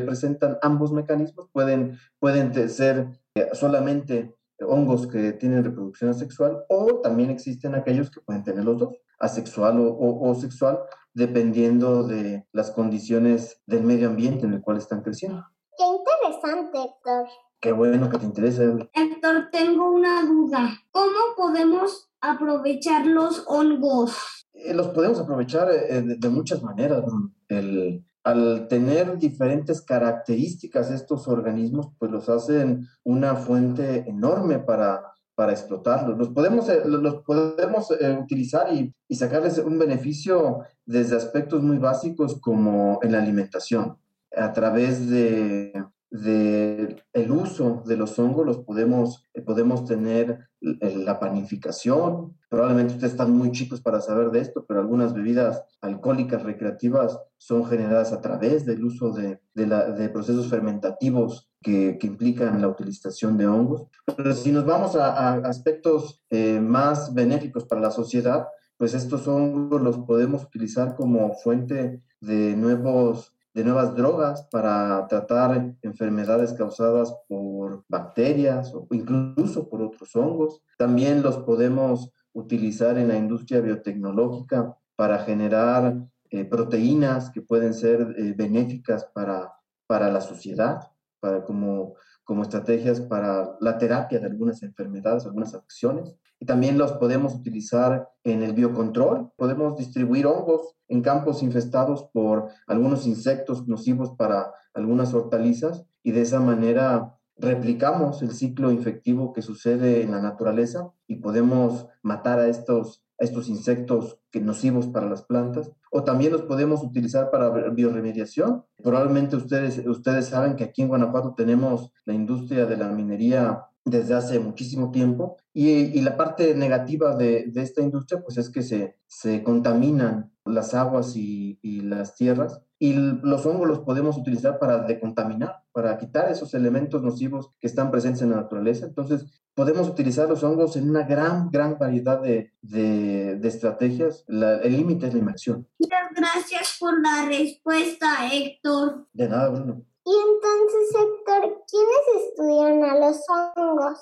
presentan 0.04 0.58
ambos 0.62 0.92
mecanismos. 0.92 1.48
Pueden, 1.52 1.98
pueden 2.20 2.68
ser 2.68 3.08
eh, 3.34 3.48
solamente 3.54 4.34
hongos 4.60 5.06
que 5.06 5.32
tienen 5.32 5.64
reproducción 5.64 6.10
asexual 6.10 6.64
o 6.68 7.00
también 7.00 7.30
existen 7.30 7.74
aquellos 7.74 8.10
que 8.10 8.20
pueden 8.20 8.42
tener 8.42 8.64
los 8.64 8.78
dos 8.78 8.94
asexual 9.18 9.80
o, 9.80 9.88
o, 9.88 10.30
o, 10.30 10.34
sexual, 10.34 10.78
dependiendo 11.14 12.04
de 12.04 12.46
las 12.52 12.70
condiciones 12.70 13.60
del 13.66 13.82
medio 13.82 14.08
ambiente 14.08 14.46
en 14.46 14.54
el 14.54 14.62
cual 14.62 14.78
están 14.78 15.02
creciendo. 15.02 15.44
Qué 15.76 15.84
interesante, 15.84 16.78
Héctor. 16.78 17.26
Qué 17.60 17.72
bueno 17.72 18.08
que 18.08 18.18
te 18.18 18.26
interese. 18.26 18.64
Héctor, 18.92 19.48
tengo 19.50 19.90
una 19.90 20.22
duda. 20.24 20.78
¿Cómo 20.90 21.34
podemos 21.36 22.08
aprovechar 22.20 23.06
los 23.06 23.44
hongos? 23.46 24.46
Eh, 24.52 24.74
los 24.74 24.88
podemos 24.88 25.18
aprovechar 25.18 25.68
eh, 25.70 26.02
de, 26.02 26.16
de, 26.16 26.28
muchas 26.28 26.62
maneras. 26.62 27.04
El, 27.48 28.04
al 28.22 28.68
tener 28.68 29.18
diferentes 29.18 29.80
características 29.80 30.90
estos 30.90 31.28
organismos, 31.28 31.88
pues 31.98 32.10
los 32.10 32.28
hacen 32.28 32.86
una 33.02 33.34
fuente 33.36 34.08
enorme 34.08 34.58
para 34.58 35.14
para 35.38 35.52
explotarlos. 35.52 36.18
Los 36.18 36.30
podemos, 36.30 36.68
eh, 36.68 36.82
los 36.84 37.22
podemos 37.22 37.92
eh, 37.92 38.18
utilizar 38.20 38.74
y, 38.74 38.92
y, 39.06 39.14
sacarles 39.14 39.58
un 39.58 39.78
beneficio 39.78 40.64
desde 40.84 41.14
aspectos 41.14 41.62
muy 41.62 41.78
básicos 41.78 42.40
como 42.40 42.98
en 43.04 43.12
la 43.12 43.22
alimentación, 43.22 43.96
a 44.36 44.52
través 44.52 45.08
de, 45.08 45.80
de 46.10 47.04
el 47.12 47.30
uso 47.30 47.84
de 47.86 47.96
los 47.96 48.18
hongos 48.18 48.46
los 48.46 48.58
podemos, 48.64 49.22
eh, 49.32 49.40
podemos 49.40 49.84
tener 49.84 50.48
la 50.60 51.20
panificación. 51.20 52.36
Probablemente 52.48 52.94
ustedes 52.94 53.12
están 53.12 53.30
muy 53.30 53.52
chicos 53.52 53.80
para 53.80 54.00
saber 54.00 54.32
de 54.32 54.40
esto, 54.40 54.64
pero 54.66 54.80
algunas 54.80 55.14
bebidas 55.14 55.62
alcohólicas 55.80 56.42
recreativas 56.42 57.16
son 57.36 57.64
generadas 57.64 58.12
a 58.12 58.20
través 58.20 58.66
del 58.66 58.82
uso 58.84 59.12
de, 59.12 59.40
de, 59.54 59.66
la, 59.68 59.92
de 59.92 60.08
procesos 60.08 60.48
fermentativos 60.48 61.47
que, 61.62 61.98
que, 61.98 62.06
implican 62.06 62.60
la 62.60 62.68
utilización 62.68 63.36
de 63.36 63.46
hongos. 63.46 63.86
Pero 64.16 64.34
si 64.34 64.52
nos 64.52 64.64
vamos 64.64 64.96
a, 64.96 65.12
a 65.16 65.34
aspectos 65.48 66.22
eh, 66.30 66.60
más 66.60 67.14
benéficos 67.14 67.64
para 67.64 67.80
la 67.80 67.90
sociedad, 67.90 68.46
pues 68.76 68.94
estos 68.94 69.26
hongos 69.26 69.82
los 69.82 69.98
podemos 69.98 70.44
utilizar 70.44 70.94
como 70.94 71.34
fuente 71.34 72.02
de 72.20 72.56
nuevos 72.56 73.34
de 73.58 73.64
nuevas 73.64 73.96
drogas 73.96 74.46
para 74.52 75.04
tratar 75.08 75.74
enfermedades 75.82 76.52
causadas 76.52 77.12
por 77.26 77.84
bacterias 77.88 78.72
o 78.72 78.86
incluso 78.92 79.68
por 79.68 79.82
otros 79.82 80.14
hongos. 80.14 80.62
También 80.76 81.22
los 81.22 81.38
podemos 81.38 82.12
utilizar 82.32 82.98
en 82.98 83.08
la 83.08 83.16
industria 83.16 83.60
biotecnológica 83.60 84.76
para 84.94 85.18
generar 85.20 85.96
eh, 86.30 86.44
proteínas 86.44 87.30
que 87.30 87.42
pueden 87.42 87.74
ser 87.74 88.14
eh, 88.16 88.32
benéficas 88.36 89.06
para, 89.12 89.52
para 89.88 90.08
la 90.12 90.20
sociedad, 90.20 90.92
para 91.20 91.44
como, 91.44 91.94
como 92.24 92.42
estrategias 92.42 93.00
para 93.00 93.56
la 93.60 93.78
terapia 93.78 94.18
de 94.18 94.26
algunas 94.26 94.62
enfermedades, 94.62 95.26
algunas 95.26 95.54
afecciones 95.54 96.16
y 96.40 96.46
también 96.46 96.78
los 96.78 96.92
podemos 96.92 97.34
utilizar 97.34 98.08
en 98.24 98.42
el 98.42 98.52
biocontrol. 98.52 99.30
Podemos 99.36 99.76
distribuir 99.76 100.26
hongos 100.26 100.76
en 100.88 101.02
campos 101.02 101.42
infestados 101.42 102.04
por 102.12 102.48
algunos 102.66 103.06
insectos 103.06 103.66
nocivos 103.66 104.12
para 104.16 104.52
algunas 104.74 105.12
hortalizas 105.14 105.84
y 106.02 106.12
de 106.12 106.22
esa 106.22 106.40
manera 106.40 107.14
replicamos 107.36 108.22
el 108.22 108.32
ciclo 108.32 108.70
infectivo 108.70 109.32
que 109.32 109.42
sucede 109.42 110.02
en 110.02 110.12
la 110.12 110.20
naturaleza 110.20 110.90
y 111.06 111.16
podemos 111.16 111.86
matar 112.02 112.38
a 112.38 112.48
estos, 112.48 113.04
a 113.20 113.24
estos 113.24 113.48
insectos 113.48 114.18
que 114.30 114.40
nocivos 114.40 114.86
para 114.86 115.08
las 115.08 115.22
plantas 115.22 115.70
o 115.90 116.04
también 116.04 116.32
los 116.32 116.42
podemos 116.42 116.82
utilizar 116.82 117.30
para 117.30 117.50
bioremediación. 117.70 118.64
Probablemente 118.82 119.36
ustedes, 119.36 119.84
ustedes 119.86 120.26
saben 120.26 120.56
que 120.56 120.64
aquí 120.64 120.82
en 120.82 120.88
Guanajuato 120.88 121.34
tenemos 121.36 121.92
la 122.04 122.14
industria 122.14 122.66
de 122.66 122.76
la 122.76 122.88
minería 122.88 123.64
desde 123.84 124.14
hace 124.14 124.38
muchísimo 124.38 124.90
tiempo. 124.90 125.36
Y, 125.52 125.70
y 125.70 126.00
la 126.02 126.16
parte 126.16 126.54
negativa 126.54 127.16
de, 127.16 127.46
de, 127.48 127.62
esta 127.62 127.82
industria, 127.82 128.22
pues 128.22 128.36
es 128.38 128.50
que 128.50 128.62
se, 128.62 128.96
se 129.06 129.42
contaminan 129.42 130.32
las 130.48 130.74
aguas 130.74 131.16
y, 131.16 131.58
y, 131.62 131.80
las 131.80 132.14
tierras. 132.14 132.60
Y 132.78 132.92
los 132.94 133.44
hongos 133.46 133.68
los 133.68 133.80
podemos 133.80 134.16
utilizar 134.16 134.58
para 134.58 134.78
decontaminar, 134.78 135.62
para 135.72 135.98
quitar 135.98 136.30
esos 136.30 136.54
elementos 136.54 137.02
nocivos 137.02 137.50
que 137.60 137.66
están 137.66 137.90
presentes 137.90 138.22
en 138.22 138.30
la 138.30 138.36
naturaleza. 138.36 138.86
Entonces, 138.86 139.26
podemos 139.54 139.88
utilizar 139.88 140.28
los 140.28 140.44
hongos 140.44 140.76
en 140.76 140.88
una 140.88 141.02
gran, 141.02 141.50
gran 141.50 141.78
variedad 141.78 142.20
de, 142.20 142.52
de, 142.62 143.36
de 143.36 143.48
estrategias. 143.48 144.24
La, 144.28 144.58
el 144.58 144.76
límite 144.76 145.08
es 145.08 145.14
la 145.14 145.20
inmersión. 145.20 145.66
Muchas 145.78 146.12
gracias 146.14 146.76
por 146.78 147.00
la 147.02 147.26
respuesta, 147.26 148.32
Héctor. 148.32 149.08
De 149.12 149.28
nada, 149.28 149.48
Bruno. 149.48 149.82
Y 150.04 150.10
entonces, 150.10 150.94
Héctor, 150.94 151.64
¿quiénes 151.68 152.28
estudian 152.28 152.84
a 152.84 152.98
los 152.98 153.18
hongos? 153.28 153.98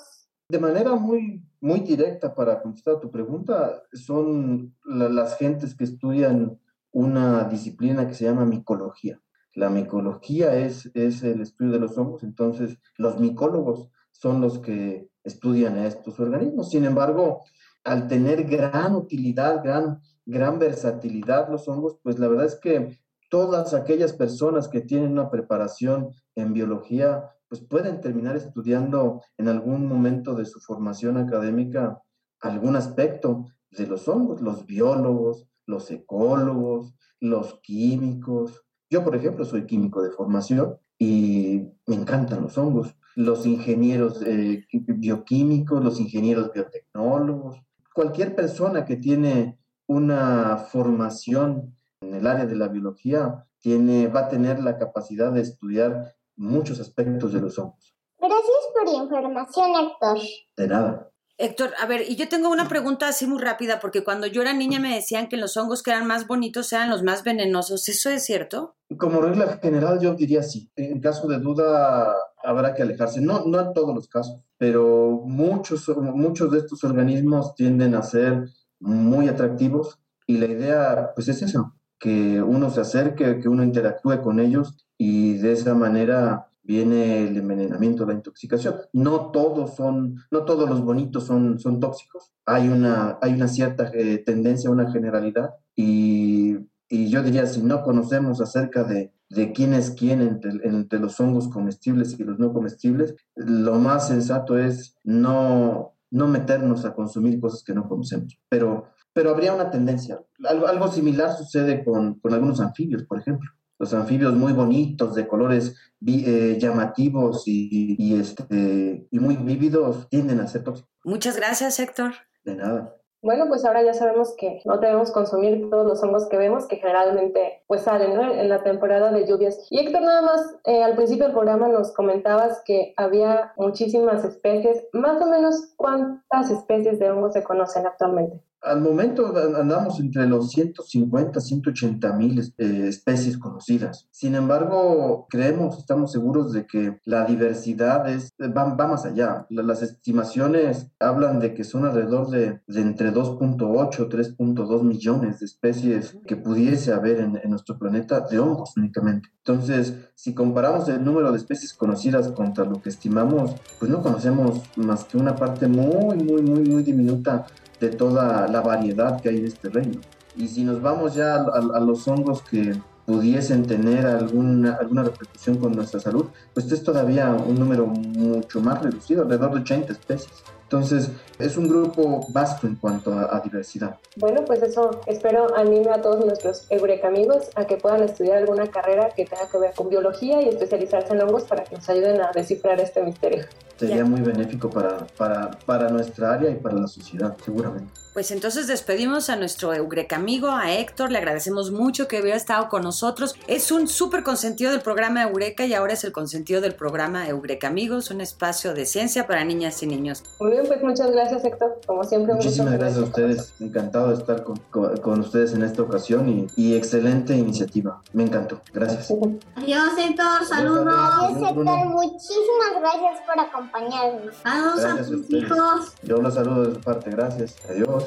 De 0.49 0.59
manera 0.59 0.95
muy, 0.95 1.43
muy 1.59 1.79
directa 1.81 2.33
para 2.35 2.61
contestar 2.61 2.99
tu 2.99 3.11
pregunta, 3.11 3.83
son 3.93 4.75
la, 4.85 5.09
las 5.09 5.37
gentes 5.37 5.75
que 5.75 5.83
estudian 5.83 6.59
una 6.91 7.43
disciplina 7.45 8.07
que 8.07 8.13
se 8.13 8.25
llama 8.25 8.45
micología. 8.45 9.21
La 9.53 9.69
micología 9.69 10.55
es, 10.55 10.91
es 10.93 11.23
el 11.23 11.41
estudio 11.41 11.73
de 11.73 11.79
los 11.79 11.97
hongos, 11.97 12.23
entonces 12.23 12.77
los 12.97 13.19
micólogos 13.19 13.89
son 14.11 14.41
los 14.41 14.59
que 14.59 15.09
estudian 15.23 15.77
estos 15.77 16.19
organismos. 16.19 16.69
Sin 16.69 16.85
embargo, 16.85 17.43
al 17.83 18.07
tener 18.07 18.43
gran 18.43 18.95
utilidad, 18.95 19.63
gran, 19.63 19.99
gran 20.25 20.59
versatilidad 20.59 21.49
los 21.49 21.67
hongos, 21.67 21.97
pues 22.03 22.19
la 22.19 22.27
verdad 22.27 22.45
es 22.45 22.55
que 22.55 22.99
todas 23.29 23.73
aquellas 23.73 24.13
personas 24.13 24.67
que 24.67 24.81
tienen 24.81 25.11
una 25.11 25.29
preparación 25.29 26.11
en 26.35 26.53
biología, 26.53 27.31
pues 27.49 27.61
pueden 27.61 28.01
terminar 28.01 28.35
estudiando 28.35 29.21
en 29.37 29.47
algún 29.47 29.87
momento 29.87 30.35
de 30.35 30.45
su 30.45 30.59
formación 30.59 31.17
académica 31.17 32.01
algún 32.39 32.75
aspecto 32.75 33.45
de 33.71 33.87
los 33.87 34.07
hongos, 34.07 34.41
los 34.41 34.65
biólogos, 34.65 35.47
los 35.65 35.89
ecólogos, 35.91 36.93
los 37.19 37.59
químicos. 37.61 38.63
Yo, 38.89 39.03
por 39.03 39.15
ejemplo, 39.15 39.45
soy 39.45 39.65
químico 39.65 40.01
de 40.01 40.11
formación 40.11 40.77
y 40.97 41.63
me 41.85 41.95
encantan 41.95 42.41
los 42.41 42.57
hongos. 42.57 42.95
Los 43.15 43.45
ingenieros 43.45 44.21
eh, 44.21 44.65
bioquímicos, 44.71 45.83
los 45.83 45.99
ingenieros 45.99 46.51
biotecnólogos, 46.53 47.59
cualquier 47.93 48.35
persona 48.35 48.85
que 48.85 48.97
tiene 48.97 49.57
una 49.87 50.57
formación 50.57 51.75
en 52.01 52.13
el 52.13 52.27
área 52.27 52.45
de 52.45 52.55
la 52.55 52.67
biología 52.67 53.47
tiene, 53.59 54.07
va 54.07 54.21
a 54.21 54.29
tener 54.29 54.59
la 54.59 54.77
capacidad 54.77 55.31
de 55.31 55.41
estudiar 55.41 56.13
muchos 56.37 56.79
aspectos 56.79 57.33
de 57.33 57.41
los 57.41 57.59
hongos. 57.59 57.93
Gracias 58.19 58.67
por 58.73 58.85
la 58.85 59.03
información, 59.03 59.71
Héctor. 59.75 60.17
De 60.55 60.67
nada. 60.67 61.11
Héctor, 61.39 61.69
a 61.79 61.85
ver, 61.85 62.01
y 62.09 62.15
yo 62.15 62.27
tengo 62.29 62.49
una 62.49 62.67
pregunta 62.67 63.07
así 63.07 63.27
muy 63.27 63.39
rápida, 63.39 63.79
porque 63.79 64.03
cuando 64.03 64.25
yo 64.25 64.41
era 64.41 64.53
niña 64.53 64.79
me 64.79 64.95
decían 64.95 65.29
que 65.29 65.37
los 65.37 65.55
hongos 65.55 65.83
que 65.83 65.91
eran 65.91 66.07
más 66.07 66.25
bonitos 66.25 66.73
eran 66.73 66.89
los 66.89 67.03
más 67.03 67.23
venenosos. 67.23 67.87
¿Eso 67.89 68.09
es 68.09 68.25
cierto? 68.25 68.75
Como 68.97 69.21
regla 69.21 69.59
general, 69.61 69.99
yo 69.99 70.15
diría 70.15 70.41
sí. 70.41 70.71
En 70.75 70.99
caso 70.99 71.27
de 71.27 71.37
duda, 71.37 72.15
habrá 72.43 72.73
que 72.73 72.81
alejarse. 72.81 73.21
No, 73.21 73.45
no 73.45 73.59
en 73.59 73.73
todos 73.73 73.93
los 73.93 74.07
casos, 74.07 74.39
pero 74.57 75.21
muchos, 75.25 75.87
muchos 75.97 76.51
de 76.51 76.57
estos 76.57 76.83
organismos 76.83 77.53
tienden 77.53 77.93
a 77.93 78.01
ser 78.01 78.49
muy 78.79 79.27
atractivos 79.27 79.99
y 80.25 80.39
la 80.39 80.47
idea, 80.47 81.11
pues 81.13 81.27
es 81.27 81.43
eso, 81.43 81.75
que 81.99 82.41
uno 82.41 82.71
se 82.71 82.81
acerque, 82.81 83.39
que 83.39 83.47
uno 83.47 83.63
interactúe 83.63 84.21
con 84.23 84.39
ellos 84.39 84.86
y 84.97 85.33
de 85.33 85.53
esa 85.53 85.73
manera 85.73 86.47
viene 86.63 87.27
el 87.27 87.37
envenenamiento, 87.37 88.05
la 88.05 88.13
intoxicación. 88.13 88.75
No 88.91 89.31
todos 89.31 89.75
son, 89.75 90.17
no 90.31 90.43
todos 90.43 90.69
los 90.69 90.83
bonitos 90.83 91.25
son, 91.25 91.59
son 91.59 91.79
tóxicos. 91.79 92.33
Hay 92.45 92.67
una, 92.67 93.17
hay 93.21 93.33
una 93.33 93.47
cierta 93.47 93.89
eh, 93.93 94.17
tendencia, 94.25 94.69
una 94.69 94.91
generalidad 94.91 95.51
y, 95.75 96.57
y, 96.89 97.09
yo 97.09 97.23
diría, 97.23 97.45
si 97.45 97.61
no 97.61 97.83
conocemos 97.83 98.41
acerca 98.41 98.83
de, 98.83 99.13
de 99.29 99.53
quién 99.53 99.73
es 99.73 99.91
quién 99.91 100.21
entre, 100.21 100.51
entre 100.67 100.99
los 100.99 101.19
hongos 101.19 101.47
comestibles 101.47 102.19
y 102.19 102.23
los 102.23 102.37
no 102.37 102.51
comestibles, 102.51 103.15
lo 103.35 103.75
más 103.75 104.09
sensato 104.09 104.57
es 104.57 104.97
no, 105.03 105.93
no 106.11 106.27
meternos 106.27 106.83
a 106.83 106.93
consumir 106.93 107.39
cosas 107.39 107.63
que 107.63 107.73
no 107.73 107.87
conocemos. 107.87 108.37
Pero 108.49 108.87
pero 109.17 109.31
habría 109.31 109.51
una 109.51 109.71
tendencia. 109.71 110.21
Algo, 110.47 110.67
algo 110.67 110.91
similar 110.91 111.35
sucede 111.35 111.83
con, 111.83 112.19
con, 112.19 112.35
algunos 112.35 112.61
anfibios, 112.61 113.03
por 113.03 113.17
ejemplo. 113.17 113.49
Los 113.79 113.93
anfibios 113.93 114.33
muy 114.33 114.53
bonitos, 114.53 115.15
de 115.15 115.27
colores 115.27 115.75
eh, 116.05 116.57
llamativos 116.59 117.47
y, 117.47 117.95
y, 117.97 118.19
este, 118.19 119.07
y 119.09 119.19
muy 119.19 119.35
vívidos, 119.35 120.07
tienden 120.09 120.39
a 120.39 120.47
ser 120.47 120.63
tóxicos. 120.63 120.91
Muchas 121.03 121.37
gracias, 121.37 121.79
Héctor. 121.79 122.13
De 122.43 122.55
nada. 122.55 122.97
Bueno, 123.23 123.47
pues 123.47 123.65
ahora 123.65 123.83
ya 123.83 123.93
sabemos 123.93 124.35
que 124.37 124.61
no 124.63 124.77
debemos 124.77 125.11
consumir 125.11 125.69
todos 125.71 125.87
los 125.87 126.03
hongos 126.03 126.29
que 126.29 126.37
vemos, 126.37 126.67
que 126.67 126.77
generalmente 126.77 127.63
pues 127.65 127.81
salen 127.81 128.13
¿no? 128.13 128.31
en 128.31 128.47
la 128.47 128.63
temporada 128.63 129.11
de 129.11 129.27
lluvias. 129.27 129.67
Y 129.71 129.79
Héctor, 129.79 130.03
nada 130.03 130.21
más, 130.21 130.55
eh, 130.65 130.83
al 130.83 130.95
principio 130.95 131.25
del 131.25 131.33
programa 131.33 131.67
nos 131.67 131.91
comentabas 131.93 132.61
que 132.63 132.93
había 132.95 133.53
muchísimas 133.57 134.23
especies. 134.23 134.85
Más 134.93 135.19
o 135.21 135.25
menos, 135.25 135.73
¿cuántas 135.75 136.51
especies 136.51 136.99
de 136.99 137.09
hongos 137.09 137.33
se 137.33 137.43
conocen 137.43 137.87
actualmente? 137.87 138.41
Al 138.61 138.81
momento 138.81 139.33
andamos 139.37 139.99
entre 139.99 140.27
los 140.27 140.49
150, 140.49 141.39
180 141.39 142.13
mil 142.13 142.39
eh, 142.57 142.87
especies 142.87 143.37
conocidas. 143.37 144.07
Sin 144.11 144.35
embargo, 144.35 145.27
creemos, 145.29 145.77
estamos 145.77 146.11
seguros 146.11 146.51
de 146.53 146.65
que 146.65 146.99
la 147.05 147.25
diversidad 147.25 148.09
es, 148.09 148.33
va, 148.39 148.73
va 148.73 148.87
más 148.87 149.05
allá. 149.05 149.45
Las 149.49 149.83
estimaciones 149.83 150.87
hablan 150.99 151.39
de 151.39 151.53
que 151.53 151.63
son 151.63 151.85
alrededor 151.85 152.29
de, 152.29 152.59
de 152.67 152.81
entre 152.81 153.13
2.8, 153.13 154.09
3.2 154.09 154.83
millones 154.83 155.39
de 155.39 155.45
especies 155.45 156.17
que 156.25 156.35
pudiese 156.35 156.93
haber 156.93 157.19
en, 157.19 157.39
en 157.41 157.49
nuestro 157.51 157.77
planeta 157.77 158.21
de 158.21 158.39
hongos 158.39 158.75
únicamente. 158.75 159.29
Entonces, 159.45 159.93
si 160.15 160.33
comparamos 160.33 160.89
el 160.89 161.05
número 161.05 161.31
de 161.31 161.37
especies 161.37 161.73
conocidas 161.73 162.29
contra 162.31 162.65
lo 162.65 162.81
que 162.81 162.89
estimamos, 162.89 163.55
pues 163.79 163.89
no 163.89 164.01
conocemos 164.01 164.61
más 164.75 165.05
que 165.05 165.17
una 165.17 165.35
parte 165.35 165.67
muy, 165.67 166.17
muy, 166.17 166.41
muy, 166.41 166.61
muy 166.67 166.83
diminuta 166.83 167.45
de 167.79 167.89
toda 167.89 168.47
la 168.47 168.61
variedad 168.61 169.21
que 169.21 169.29
hay 169.29 169.37
en 169.37 169.45
este 169.45 169.69
reino. 169.69 170.01
Y 170.35 170.47
si 170.47 170.63
nos 170.63 170.81
vamos 170.81 171.15
ya 171.15 171.35
a, 171.35 171.39
a, 171.39 171.77
a 171.77 171.79
los 171.79 172.07
hongos 172.07 172.41
que 172.43 172.75
pudiesen 173.07 173.65
tener 173.65 174.05
alguna, 174.05 174.75
alguna 174.75 175.03
repercusión 175.03 175.57
con 175.57 175.71
nuestra 175.71 175.99
salud, 175.99 176.25
pues 176.53 176.69
es 176.69 176.83
todavía 176.83 177.29
un 177.29 177.55
número 177.55 177.85
mucho 177.85 178.59
más 178.59 178.83
reducido, 178.83 179.23
alrededor 179.23 179.53
de 179.53 179.61
80 179.61 179.93
especies. 179.93 180.43
Entonces, 180.63 181.11
es 181.39 181.55
un 181.55 181.69
grupo 181.69 182.27
vasto 182.33 182.67
en 182.67 182.75
cuanto 182.75 183.13
a, 183.13 183.39
diversidad. 183.39 183.95
Bueno, 184.17 184.43
pues 184.43 184.61
eso 184.61 184.99
espero 185.05 185.55
anime 185.55 185.89
a 185.91 186.01
todos 186.01 186.25
nuestros 186.25 186.69
Eureka 186.69 187.07
amigos 187.07 187.49
a 187.55 187.65
que 187.65 187.77
puedan 187.77 188.03
estudiar 188.03 188.39
alguna 188.39 188.67
carrera 188.67 189.11
que 189.15 189.23
tenga 189.23 189.47
que 189.49 189.57
ver 189.57 189.73
con 189.73 189.87
biología 189.87 190.41
y 190.41 190.49
especializarse 190.49 191.13
en 191.13 191.21
hongos 191.21 191.43
para 191.43 191.63
que 191.63 191.77
nos 191.77 191.87
ayuden 191.87 192.19
a 192.19 192.31
descifrar 192.33 192.81
este 192.81 193.01
misterio. 193.01 193.45
Sería 193.77 194.05
muy 194.05 194.21
benéfico 194.21 194.69
para, 194.69 195.05
para, 195.17 195.51
para 195.51 195.89
nuestra 195.89 196.33
área 196.33 196.49
y 196.49 196.55
para 196.55 196.75
la 196.75 196.87
sociedad, 196.87 197.37
seguramente. 197.43 197.91
Pues 198.17 198.31
entonces 198.31 198.65
despedimos 198.65 199.29
a 199.29 199.35
nuestro 199.35 199.75
Eureka 199.75 200.15
amigo, 200.15 200.49
a 200.49 200.71
Héctor, 200.71 201.11
le 201.11 201.19
agradecemos 201.19 201.69
mucho 201.69 202.07
que 202.07 202.19
hubiera 202.19 202.35
estado 202.35 202.67
con 202.67 202.81
nosotros. 202.81 203.35
Es 203.45 203.71
un 203.71 203.87
súper 203.87 204.23
consentido 204.23 204.71
del 204.71 204.81
programa 204.81 205.21
Eureka 205.21 205.67
y 205.67 205.75
ahora 205.75 205.93
es 205.93 206.03
el 206.03 206.11
consentido 206.11 206.59
del 206.59 206.73
programa 206.73 207.27
Eureka 207.27 207.67
Amigos, 207.67 208.09
un 208.09 208.21
espacio 208.21 208.73
de 208.73 208.87
ciencia 208.87 209.27
para 209.27 209.43
niñas 209.43 209.83
y 209.83 209.85
niños. 209.85 210.23
Muy 210.39 210.49
bien, 210.49 210.63
pues 210.65 210.81
muchas 210.81 211.11
gracias 211.11 211.45
Héctor, 211.45 211.79
como 211.85 212.03
siempre. 212.03 212.33
Muchísimas 212.33 212.73
gracias 212.73 213.03
a 213.03 213.03
ustedes, 213.03 213.53
encantado 213.59 214.07
de 214.07 214.15
estar 214.15 214.43
con, 214.43 214.57
con, 214.71 215.19
ustedes 215.19 215.53
en 215.53 215.61
esta 215.61 215.83
ocasión 215.83 216.27
y, 216.27 216.47
y, 216.55 216.73
excelente 216.73 217.35
iniciativa, 217.35 218.01
me 218.13 218.23
encantó, 218.23 218.61
gracias. 218.73 219.11
Adiós 219.55 219.91
Héctor, 219.95 220.43
saludos. 220.49 220.87
Adiós 220.87 221.51
Héctor, 221.51 221.85
muchísimas 221.85 222.79
gracias 222.79 223.21
por 223.27 223.39
acompañarnos. 223.45 224.35
Saludos 224.37 224.85
a 224.85 225.05
tus 225.05 225.29
hijos. 225.29 225.93
Yo 226.01 226.17
los 226.17 226.33
saludo 226.33 226.63
de 226.63 226.73
su 226.73 226.81
parte, 226.81 227.11
gracias, 227.11 227.55
adiós. 227.69 228.06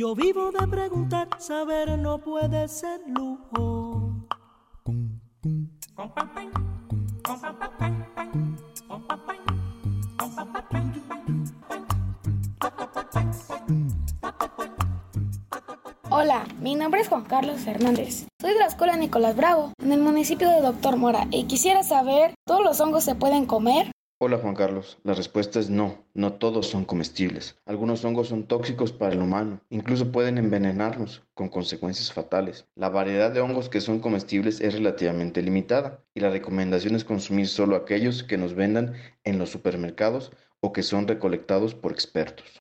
Yo 0.00 0.14
vivo 0.14 0.50
de 0.50 0.66
preguntar, 0.66 1.28
saber 1.36 1.98
no 1.98 2.16
puede 2.16 2.66
ser 2.68 3.02
lujo. 3.06 4.26
Hola, 16.08 16.46
mi 16.60 16.74
nombre 16.76 17.02
es 17.02 17.08
Juan 17.08 17.24
Carlos 17.24 17.66
Hernández. 17.66 18.26
Soy 18.40 18.54
de 18.54 18.58
la 18.58 18.68
escuela 18.68 18.96
Nicolás 18.96 19.36
Bravo, 19.36 19.74
en 19.82 19.92
el 19.92 20.00
municipio 20.00 20.48
de 20.48 20.62
Doctor 20.62 20.96
Mora, 20.96 21.26
y 21.30 21.44
quisiera 21.44 21.82
saber, 21.82 22.32
¿todos 22.46 22.64
los 22.64 22.80
hongos 22.80 23.04
se 23.04 23.16
pueden 23.16 23.44
comer? 23.44 23.92
Hola 24.22 24.36
Juan 24.36 24.54
Carlos, 24.54 24.98
la 25.02 25.14
respuesta 25.14 25.58
es 25.60 25.70
no, 25.70 26.04
no 26.12 26.34
todos 26.34 26.66
son 26.66 26.84
comestibles. 26.84 27.56
Algunos 27.64 28.04
hongos 28.04 28.28
son 28.28 28.42
tóxicos 28.44 28.92
para 28.92 29.14
el 29.14 29.22
humano, 29.22 29.62
incluso 29.70 30.12
pueden 30.12 30.36
envenenarnos, 30.36 31.22
con 31.32 31.48
consecuencias 31.48 32.12
fatales. 32.12 32.66
La 32.74 32.90
variedad 32.90 33.30
de 33.30 33.40
hongos 33.40 33.70
que 33.70 33.80
son 33.80 33.98
comestibles 33.98 34.60
es 34.60 34.74
relativamente 34.74 35.40
limitada 35.40 36.04
y 36.12 36.20
la 36.20 36.28
recomendación 36.28 36.96
es 36.96 37.04
consumir 37.04 37.48
solo 37.48 37.76
aquellos 37.76 38.22
que 38.22 38.36
nos 38.36 38.52
vendan 38.52 38.92
en 39.24 39.38
los 39.38 39.48
supermercados 39.48 40.32
o 40.60 40.74
que 40.74 40.82
son 40.82 41.08
recolectados 41.08 41.74
por 41.74 41.90
expertos. 41.90 42.60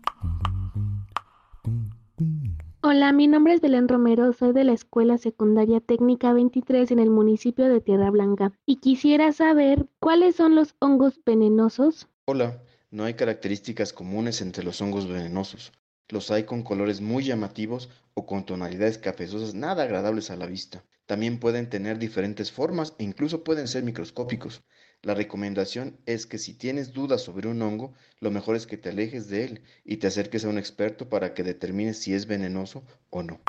Hola, 2.92 3.14
mi 3.14 3.28
nombre 3.28 3.54
es 3.54 3.62
Belén 3.62 3.88
Romero, 3.88 4.34
soy 4.34 4.52
de 4.52 4.64
la 4.64 4.74
Escuela 4.74 5.20
Secundaria 5.20 5.80
Técnica 5.80 6.34
23 6.34 6.90
en 6.90 6.98
el 6.98 7.12
municipio 7.12 7.70
de 7.70 7.82
Tierra 7.82 8.10
Blanca 8.10 8.52
y 8.66 8.78
quisiera 8.78 9.32
saber 9.32 9.86
cuáles 10.00 10.38
son 10.38 10.56
los 10.56 10.74
hongos 10.80 11.22
venenosos. 11.24 12.08
Hola, 12.26 12.64
no 12.90 13.04
hay 13.04 13.14
características 13.14 13.94
comunes 13.94 14.42
entre 14.42 14.64
los 14.64 14.82
hongos 14.82 15.08
venenosos. 15.08 15.72
Los 16.08 16.32
hay 16.32 16.46
con 16.46 16.64
colores 16.64 17.00
muy 17.00 17.24
llamativos 17.24 17.90
o 18.16 18.26
con 18.26 18.44
tonalidades 18.44 18.98
cafezosas 18.98 19.54
nada 19.54 19.84
agradables 19.84 20.32
a 20.32 20.36
la 20.36 20.48
vista. 20.48 20.84
También 21.06 21.40
pueden 21.40 21.70
tener 21.70 22.00
diferentes 22.00 22.52
formas 22.52 22.96
e 22.98 23.04
incluso 23.04 23.44
pueden 23.44 23.68
ser 23.68 23.84
microscópicos. 23.84 24.64
La 25.02 25.14
recomendación 25.14 25.98
es 26.06 26.28
que 26.28 26.38
si 26.38 26.54
tienes 26.54 26.92
dudas 26.92 27.22
sobre 27.22 27.48
un 27.48 27.62
hongo, 27.62 27.94
lo 28.20 28.32
mejor 28.32 28.58
es 28.58 28.68
que 28.68 28.76
te 28.76 28.90
alejes 28.90 29.30
de 29.30 29.46
él 29.46 29.64
y 29.86 29.98
te 29.98 30.08
acerques 30.08 30.44
a 30.44 30.50
un 30.50 30.58
experto 30.58 31.08
para 31.08 31.34
que 31.34 31.44
determine 31.44 31.94
si 31.94 32.14
es 32.14 32.28
venenoso 32.28 32.84
o 33.10 33.24
no. 33.24 33.40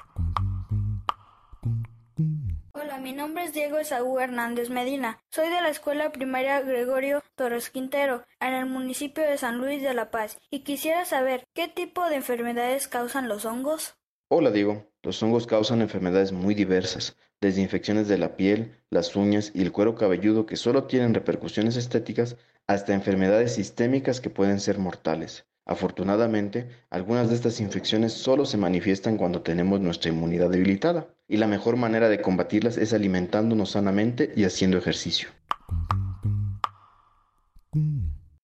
Hola, 2.73 2.99
mi 2.99 3.13
nombre 3.13 3.43
es 3.43 3.53
Diego 3.53 3.79
Esaú 3.79 4.21
Hernández 4.21 4.71
Medina. 4.71 5.19
Soy 5.31 5.49
de 5.49 5.61
la 5.61 5.71
escuela 5.71 6.13
primaria 6.13 6.61
Gregorio 6.61 7.21
Torres 7.35 7.71
Quintero, 7.71 8.23
en 8.39 8.53
el 8.53 8.67
municipio 8.67 9.25
de 9.25 9.37
San 9.37 9.59
Luis 9.59 9.83
de 9.83 9.93
la 9.93 10.13
Paz, 10.13 10.39
y 10.51 10.61
quisiera 10.61 11.05
saber 11.05 11.49
qué 11.53 11.67
tipo 11.67 12.09
de 12.09 12.15
enfermedades 12.17 12.87
causan 12.87 13.29
los 13.29 13.45
hongos. 13.45 13.97
Hola, 14.29 14.53
Diego. 14.53 14.87
Los 15.03 15.21
hongos 15.21 15.49
causan 15.49 15.81
enfermedades 15.81 16.31
muy 16.31 16.55
diversas 16.55 17.17
desde 17.41 17.63
infecciones 17.63 18.07
de 18.07 18.19
la 18.19 18.37
piel, 18.37 18.73
las 18.91 19.17
uñas 19.17 19.51
y 19.55 19.63
el 19.63 19.73
cuero 19.73 19.95
cabelludo 19.95 20.47
que 20.47 20.57
solo 20.57 20.85
tienen 20.85 21.15
repercusiones 21.15 21.77
estéticas, 21.77 22.37
hasta 22.67 22.95
enfermedades 22.95 23.55
sistémicas 23.55 24.21
que 24.21 24.31
pueden 24.31 24.61
ser 24.61 24.79
mortales. 24.79 25.47
Afortunadamente, 25.65 26.69
algunas 26.91 27.29
de 27.29 27.37
estas 27.37 27.61
infecciones 27.61 28.13
solo 28.13 28.45
se 28.45 28.57
manifiestan 28.57 29.17
cuando 29.17 29.43
tenemos 29.43 29.81
nuestra 29.81 30.11
inmunidad 30.11 30.51
debilitada, 30.51 31.09
y 31.29 31.37
la 31.37 31.47
mejor 31.47 31.77
manera 31.77 32.09
de 32.09 32.21
combatirlas 32.21 32.77
es 32.77 32.93
alimentándonos 32.93 33.71
sanamente 33.71 34.33
y 34.37 34.45
haciendo 34.45 34.79
ejercicio. 34.79 35.29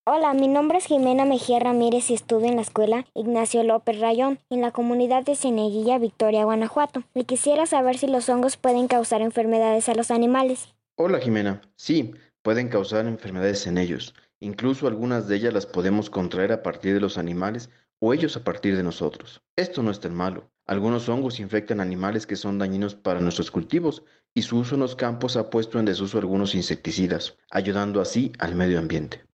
Hola, 0.08 0.34
mi 0.34 0.46
nombre 0.46 0.78
es 0.78 0.86
Jimena 0.86 1.24
Mejía 1.24 1.58
Ramírez 1.58 2.10
y 2.10 2.14
estudio 2.14 2.46
en 2.46 2.54
la 2.54 2.62
escuela 2.62 3.06
Ignacio 3.12 3.64
López 3.64 3.98
Rayón, 3.98 4.38
en 4.50 4.60
la 4.60 4.70
comunidad 4.70 5.24
de 5.24 5.34
Ceneguilla, 5.34 5.98
Victoria, 5.98 6.44
Guanajuato. 6.44 7.02
Y 7.12 7.24
quisiera 7.24 7.66
saber 7.66 7.98
si 7.98 8.06
los 8.06 8.28
hongos 8.28 8.56
pueden 8.56 8.86
causar 8.86 9.20
enfermedades 9.20 9.88
a 9.88 9.96
los 9.96 10.12
animales. 10.12 10.76
Hola, 10.94 11.18
Jimena. 11.18 11.60
Sí, 11.74 12.14
pueden 12.42 12.68
causar 12.68 13.04
enfermedades 13.06 13.66
en 13.66 13.78
ellos. 13.78 14.14
Incluso 14.38 14.86
algunas 14.86 15.26
de 15.26 15.34
ellas 15.38 15.52
las 15.52 15.66
podemos 15.66 16.08
contraer 16.08 16.52
a 16.52 16.62
partir 16.62 16.94
de 16.94 17.00
los 17.00 17.18
animales 17.18 17.68
o 17.98 18.14
ellos 18.14 18.36
a 18.36 18.44
partir 18.44 18.76
de 18.76 18.84
nosotros. 18.84 19.42
Esto 19.56 19.82
no 19.82 19.90
es 19.90 19.98
tan 19.98 20.14
malo. 20.14 20.48
Algunos 20.66 21.08
hongos 21.08 21.40
infectan 21.40 21.80
animales 21.80 22.28
que 22.28 22.36
son 22.36 22.60
dañinos 22.60 22.94
para 22.94 23.20
nuestros 23.20 23.50
cultivos 23.50 24.04
y 24.34 24.42
su 24.42 24.58
uso 24.58 24.76
en 24.76 24.82
los 24.82 24.94
campos 24.94 25.36
ha 25.36 25.50
puesto 25.50 25.80
en 25.80 25.84
desuso 25.84 26.18
algunos 26.18 26.54
insecticidas, 26.54 27.36
ayudando 27.50 28.00
así 28.00 28.30
al 28.38 28.54
medio 28.54 28.78
ambiente. 28.78 29.25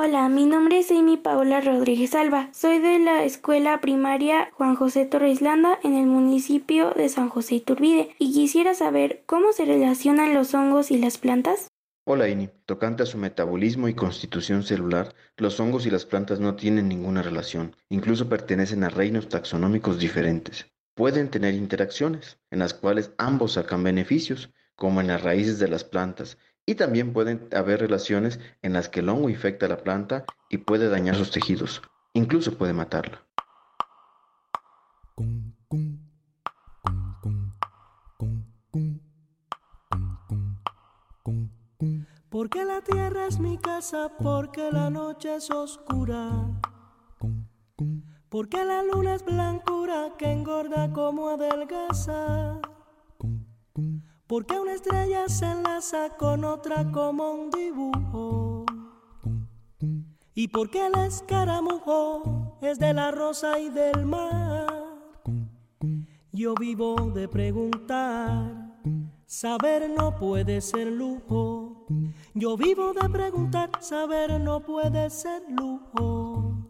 Hola, 0.00 0.28
mi 0.28 0.46
nombre 0.46 0.78
es 0.78 0.92
Amy 0.92 1.16
Paola 1.16 1.60
Rodríguez 1.60 2.14
Alba. 2.14 2.50
Soy 2.52 2.78
de 2.78 3.00
la 3.00 3.24
escuela 3.24 3.80
primaria 3.80 4.48
Juan 4.52 4.76
José 4.76 5.06
Torres 5.06 5.42
Landa 5.42 5.76
en 5.82 5.94
el 5.96 6.06
municipio 6.06 6.92
de 6.92 7.08
San 7.08 7.28
José 7.28 7.56
Iturbide 7.56 8.14
y 8.16 8.32
quisiera 8.32 8.74
saber 8.74 9.24
cómo 9.26 9.52
se 9.52 9.64
relacionan 9.64 10.34
los 10.34 10.54
hongos 10.54 10.92
y 10.92 10.98
las 10.98 11.18
plantas. 11.18 11.66
Hola 12.04 12.28
Ini, 12.28 12.48
tocante 12.64 13.02
a 13.02 13.06
su 13.06 13.18
metabolismo 13.18 13.88
y 13.88 13.94
constitución 13.94 14.62
celular, 14.62 15.16
los 15.36 15.58
hongos 15.58 15.84
y 15.84 15.90
las 15.90 16.06
plantas 16.06 16.38
no 16.38 16.54
tienen 16.54 16.88
ninguna 16.88 17.20
relación, 17.20 17.74
incluso 17.88 18.28
pertenecen 18.28 18.84
a 18.84 18.90
reinos 18.90 19.28
taxonómicos 19.28 19.98
diferentes. 19.98 20.66
Pueden 20.94 21.28
tener 21.28 21.54
interacciones, 21.54 22.38
en 22.52 22.60
las 22.60 22.72
cuales 22.72 23.10
ambos 23.18 23.54
sacan 23.54 23.82
beneficios, 23.82 24.52
como 24.76 25.00
en 25.00 25.08
las 25.08 25.22
raíces 25.22 25.58
de 25.58 25.66
las 25.66 25.82
plantas, 25.82 26.38
y 26.68 26.74
también 26.74 27.14
pueden 27.14 27.48
haber 27.56 27.80
relaciones 27.80 28.40
en 28.60 28.74
las 28.74 28.90
que 28.90 29.00
el 29.00 29.08
hongo 29.08 29.30
infecta 29.30 29.64
a 29.64 29.70
la 29.70 29.78
planta 29.78 30.26
y 30.50 30.58
puede 30.58 30.90
dañar 30.90 31.14
sus 31.14 31.30
tejidos, 31.30 31.80
incluso 32.12 32.58
puede 32.58 32.74
matarla. 32.74 33.24
Porque 42.28 42.66
la 42.66 42.82
tierra 42.82 43.26
es 43.28 43.38
mi 43.40 43.56
casa, 43.56 44.12
porque 44.18 44.70
la 44.70 44.90
noche 44.90 45.36
es 45.36 45.50
oscura. 45.50 46.50
Porque 48.28 48.62
la 48.62 48.82
luna 48.82 49.14
es 49.14 49.24
blancura 49.24 50.12
que 50.18 50.30
engorda 50.30 50.92
como 50.92 51.30
adelgaza. 51.30 52.60
Porque 54.28 54.60
una 54.60 54.74
estrella 54.74 55.26
se 55.26 55.46
enlaza 55.46 56.10
con 56.18 56.44
otra 56.44 56.92
como 56.92 57.32
un 57.32 57.50
dibujo. 57.50 58.66
Y 60.34 60.48
porque 60.48 60.86
el 60.86 60.94
escaramujo 60.98 62.58
es 62.60 62.78
de 62.78 62.92
la 62.92 63.10
rosa 63.10 63.58
y 63.58 63.70
del 63.70 64.04
mar. 64.04 64.66
Yo 66.30 66.54
vivo 66.54 66.94
de 67.14 67.26
preguntar. 67.26 68.76
Saber 69.24 69.88
no 69.88 70.14
puede 70.14 70.60
ser 70.60 70.92
lujo. 70.92 71.86
Yo 72.34 72.58
vivo 72.58 72.92
de 72.92 73.08
preguntar. 73.08 73.70
Saber 73.80 74.38
no 74.38 74.60
puede 74.60 75.08
ser 75.08 75.42
lujo. 75.48 76.68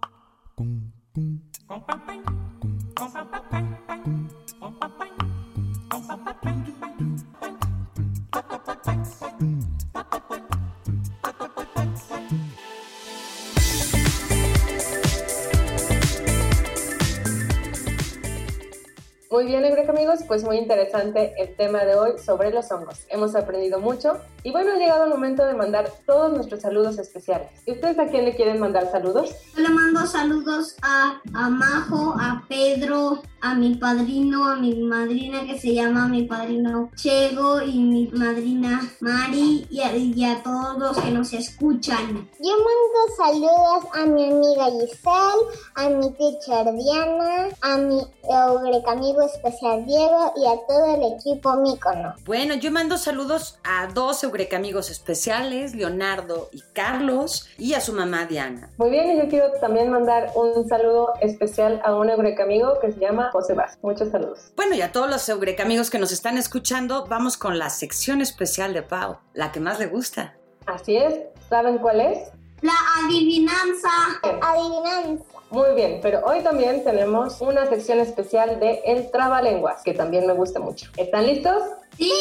Muy 19.39 19.47
bien, 19.47 19.65
Eureka 19.65 19.93
amigos, 19.93 20.25
pues 20.27 20.43
muy 20.43 20.57
interesante 20.57 21.33
el 21.39 21.55
tema 21.55 21.85
de 21.85 21.95
hoy 21.95 22.19
sobre 22.19 22.51
los 22.51 22.73
hongos. 22.73 23.07
Hemos 23.09 23.37
aprendido 23.37 23.79
mucho 23.79 24.19
y 24.43 24.51
bueno, 24.51 24.73
ha 24.73 24.79
llegado 24.79 25.05
el 25.05 25.11
momento 25.11 25.47
de 25.47 25.55
mandar 25.55 25.93
todos 26.07 26.33
nuestros 26.33 26.61
saludos 26.61 26.99
especiales. 26.99 27.49
¿Y 27.65 27.71
ustedes 27.71 28.01
a 28.01 28.09
quién 28.09 28.25
le 28.25 28.35
quieren 28.35 28.59
mandar 28.59 28.91
saludos? 28.91 29.31
Yo 29.55 29.63
le 29.63 29.69
mando 29.69 30.05
saludos 30.09 30.75
a, 30.83 31.21
a 31.35 31.51
Majo, 31.51 32.17
a 32.19 32.43
Pedro, 32.49 33.23
a 33.41 33.55
mi 33.55 33.75
padrino, 33.77 34.49
a 34.49 34.57
mi 34.57 34.75
madrina 34.75 35.47
que 35.47 35.59
se 35.59 35.75
llama 35.75 36.09
mi 36.09 36.25
padrino 36.25 36.91
Chego 36.97 37.63
y 37.63 37.79
mi 37.79 38.09
madrina 38.09 38.81
Mari 39.01 39.67
y 39.71 39.81
a, 39.81 39.97
y 39.97 40.25
a 40.25 40.43
todos 40.43 40.79
los 40.79 40.99
que 40.99 41.11
nos 41.11 41.33
escuchan. 41.33 42.29
Yo 42.41 42.53
mando 42.53 43.17
saludos 43.17 43.85
a 43.95 44.07
mi 44.07 44.25
amiga 44.25 44.67
Giselle, 44.71 45.47
a 45.75 45.89
mi 45.89 46.11
teacher 46.13 46.75
Diana, 46.75 47.49
a 47.61 47.77
mi 47.79 48.01
Eureka 48.29 48.93
amigo 48.93 49.23
especial 49.23 49.87
Diego 49.87 50.33
y 50.37 50.47
a 50.47 50.67
todo 50.67 50.95
el 50.95 51.13
equipo 51.15 51.55
Mícono. 51.57 52.15
Bueno, 52.25 52.55
yo 52.55 52.71
mando 52.71 52.99
saludos 52.99 53.59
a 53.65 53.87
dos 53.93 54.23
Eureka 54.25 54.57
amigos 54.57 54.91
especiales, 54.91 55.75
Leonardo 55.75 56.49
y 56.53 56.63
Carlos, 56.73 57.49
y 57.59 57.75
a 57.75 57.81
su 57.81 57.93
mamá 57.93 58.27
Diana. 58.27 58.71
Muy 58.79 58.91
bien, 58.91 59.11
y 59.13 59.19
yo 59.19 59.29
quiero 59.29 59.53
también 59.61 59.91
mandar 59.91 60.33
un 60.35 60.69
saludo 60.69 61.15
especial 61.21 61.81
a 61.85 61.95
un 61.95 62.11
Eureka 62.11 62.43
amigo 62.43 62.79
que 62.81 62.93
se 62.93 63.01
llama 63.01 63.28
José 63.33 63.55
Vaz. 63.55 63.79
Muchos 63.83 64.11
saludos. 64.11 64.53
Bueno, 64.57 64.75
y 64.75 64.83
a 64.83 64.93
todos 64.93 65.09
los 65.11 65.29
Eureka 65.29 65.63
amigos 65.63 65.91
que 65.91 65.99
nos 65.99 66.13
están 66.13 66.39
escuchando, 66.39 67.07
vamos 67.07 67.37
con 67.37 67.59
la 67.59 67.71
sección 67.71 68.21
especial 68.21 68.75
de 68.75 68.83
Pau, 68.83 69.19
la 69.35 69.53
que 69.53 69.61
más 69.61 69.79
le 69.79 69.87
gusta. 69.87 70.37
Así 70.67 70.97
es, 70.97 71.21
¿saben 71.49 71.79
cuál 71.79 72.01
es? 72.01 72.31
La 72.61 72.73
adivinanza. 73.05 73.89
Adivinanza. 74.43 75.25
Muy 75.51 75.75
bien, 75.75 76.01
pero 76.03 76.21
hoy 76.27 76.43
también 76.43 76.85
tenemos 76.85 77.41
una 77.41 77.67
sección 77.67 78.01
especial 78.01 78.61
de 78.61 78.83
El 78.85 79.11
Trabalenguas, 79.11 79.83
que 79.83 79.95
también 79.95 80.27
me 80.27 80.35
gusta 80.35 80.61
mucho. 80.61 80.91
¿Están 80.97 81.27
listos? 81.27 81.63
Sí. 81.97 82.13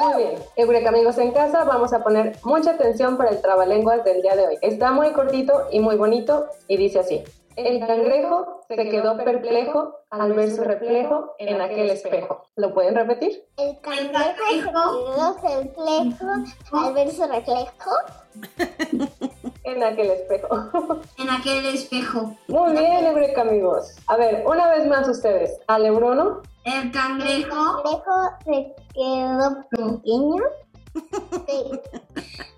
Muy 0.00 0.22
bien, 0.22 0.34
Eureka 0.56 0.90
amigos 0.90 1.16
en 1.18 1.32
casa, 1.32 1.64
vamos 1.64 1.92
a 1.92 2.02
poner 2.02 2.36
mucha 2.44 2.72
atención 2.72 3.16
para 3.16 3.30
el 3.30 3.40
trabalenguas 3.40 4.04
del 4.04 4.20
día 4.20 4.36
de 4.36 4.46
hoy. 4.46 4.58
Está 4.60 4.90
muy 4.90 5.12
cortito 5.12 5.68
y 5.70 5.80
muy 5.80 5.96
bonito 5.96 6.46
y 6.68 6.76
dice 6.76 6.98
así. 6.98 7.24
El 7.56 7.86
cangrejo 7.86 8.60
se 8.68 8.76
quedó 8.76 9.16
perplejo 9.16 9.94
al 10.10 10.34
ver 10.34 10.50
su 10.50 10.62
reflejo 10.62 11.34
en 11.38 11.58
aquel 11.58 11.88
espejo. 11.88 12.44
¿Lo 12.54 12.74
pueden 12.74 12.94
repetir? 12.94 13.44
El 13.56 13.80
cangrejo 13.80 14.36
se 14.44 14.60
quedó 14.60 15.36
perplejo 15.40 16.26
al 16.72 16.92
ver 16.94 17.10
su 17.10 17.26
reflejo. 17.26 17.90
En 19.64 19.82
aquel 19.82 20.10
espejo. 20.10 20.48
En 21.18 21.28
aquel 21.28 21.66
espejo. 21.66 22.36
Muy 22.46 22.72
bien, 22.72 23.04
Eureka 23.04 23.40
amigos. 23.40 23.96
A 24.06 24.16
ver, 24.16 24.44
una 24.46 24.68
vez 24.68 24.86
más 24.86 25.08
ustedes. 25.08 25.58
Ale 25.66 25.90
Bruno. 25.90 26.42
El 26.64 26.74
El 26.74 26.92
cangrejo 26.92 27.82
cangrejo 27.82 28.12
se 28.44 28.74
quedó 28.94 29.66
pequeño. 29.70 30.44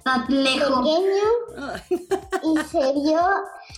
Perplejo. 0.05 0.83
pequeño 0.83 1.29
y 2.43 2.59
se 2.69 2.93
vio 2.93 3.21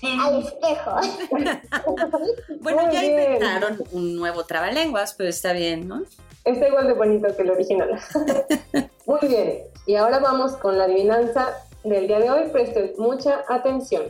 al 0.02 0.42
espejo. 0.42 0.96
Bueno, 2.60 2.92
ya 2.92 3.04
inventaron 3.04 3.82
un 3.92 4.16
nuevo 4.16 4.44
trabalenguas, 4.44 5.14
pero 5.14 5.30
está 5.30 5.52
bien, 5.52 5.88
¿no? 5.88 6.02
Está 6.44 6.68
igual 6.68 6.86
de 6.86 6.92
bonito 6.94 7.34
que 7.34 7.42
el 7.42 7.50
original. 7.50 7.98
Muy 9.06 9.28
bien. 9.28 9.62
Y 9.86 9.94
ahora 9.94 10.18
vamos 10.18 10.56
con 10.56 10.78
la 10.78 10.84
adivinanza 10.84 11.54
del 11.84 12.06
día 12.06 12.20
de 12.20 12.30
hoy. 12.30 12.48
Presten 12.50 12.92
mucha 12.98 13.44
atención. 13.48 14.04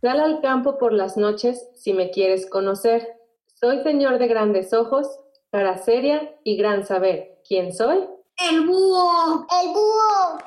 Sal 0.00 0.20
al 0.20 0.40
campo 0.40 0.78
por 0.78 0.92
las 0.92 1.16
noches 1.16 1.68
si 1.74 1.92
me 1.92 2.10
quieres 2.10 2.46
conocer. 2.46 3.16
Soy 3.54 3.82
señor 3.82 4.18
de 4.18 4.26
grandes 4.26 4.72
ojos, 4.72 5.08
cara 5.50 5.78
seria 5.78 6.34
y 6.44 6.56
gran 6.56 6.84
saber. 6.84 7.38
¿Quién 7.46 7.72
soy? 7.72 8.08
El 8.38 8.66
búho. 8.66 9.46
El 9.62 9.68
búho. 9.68 10.38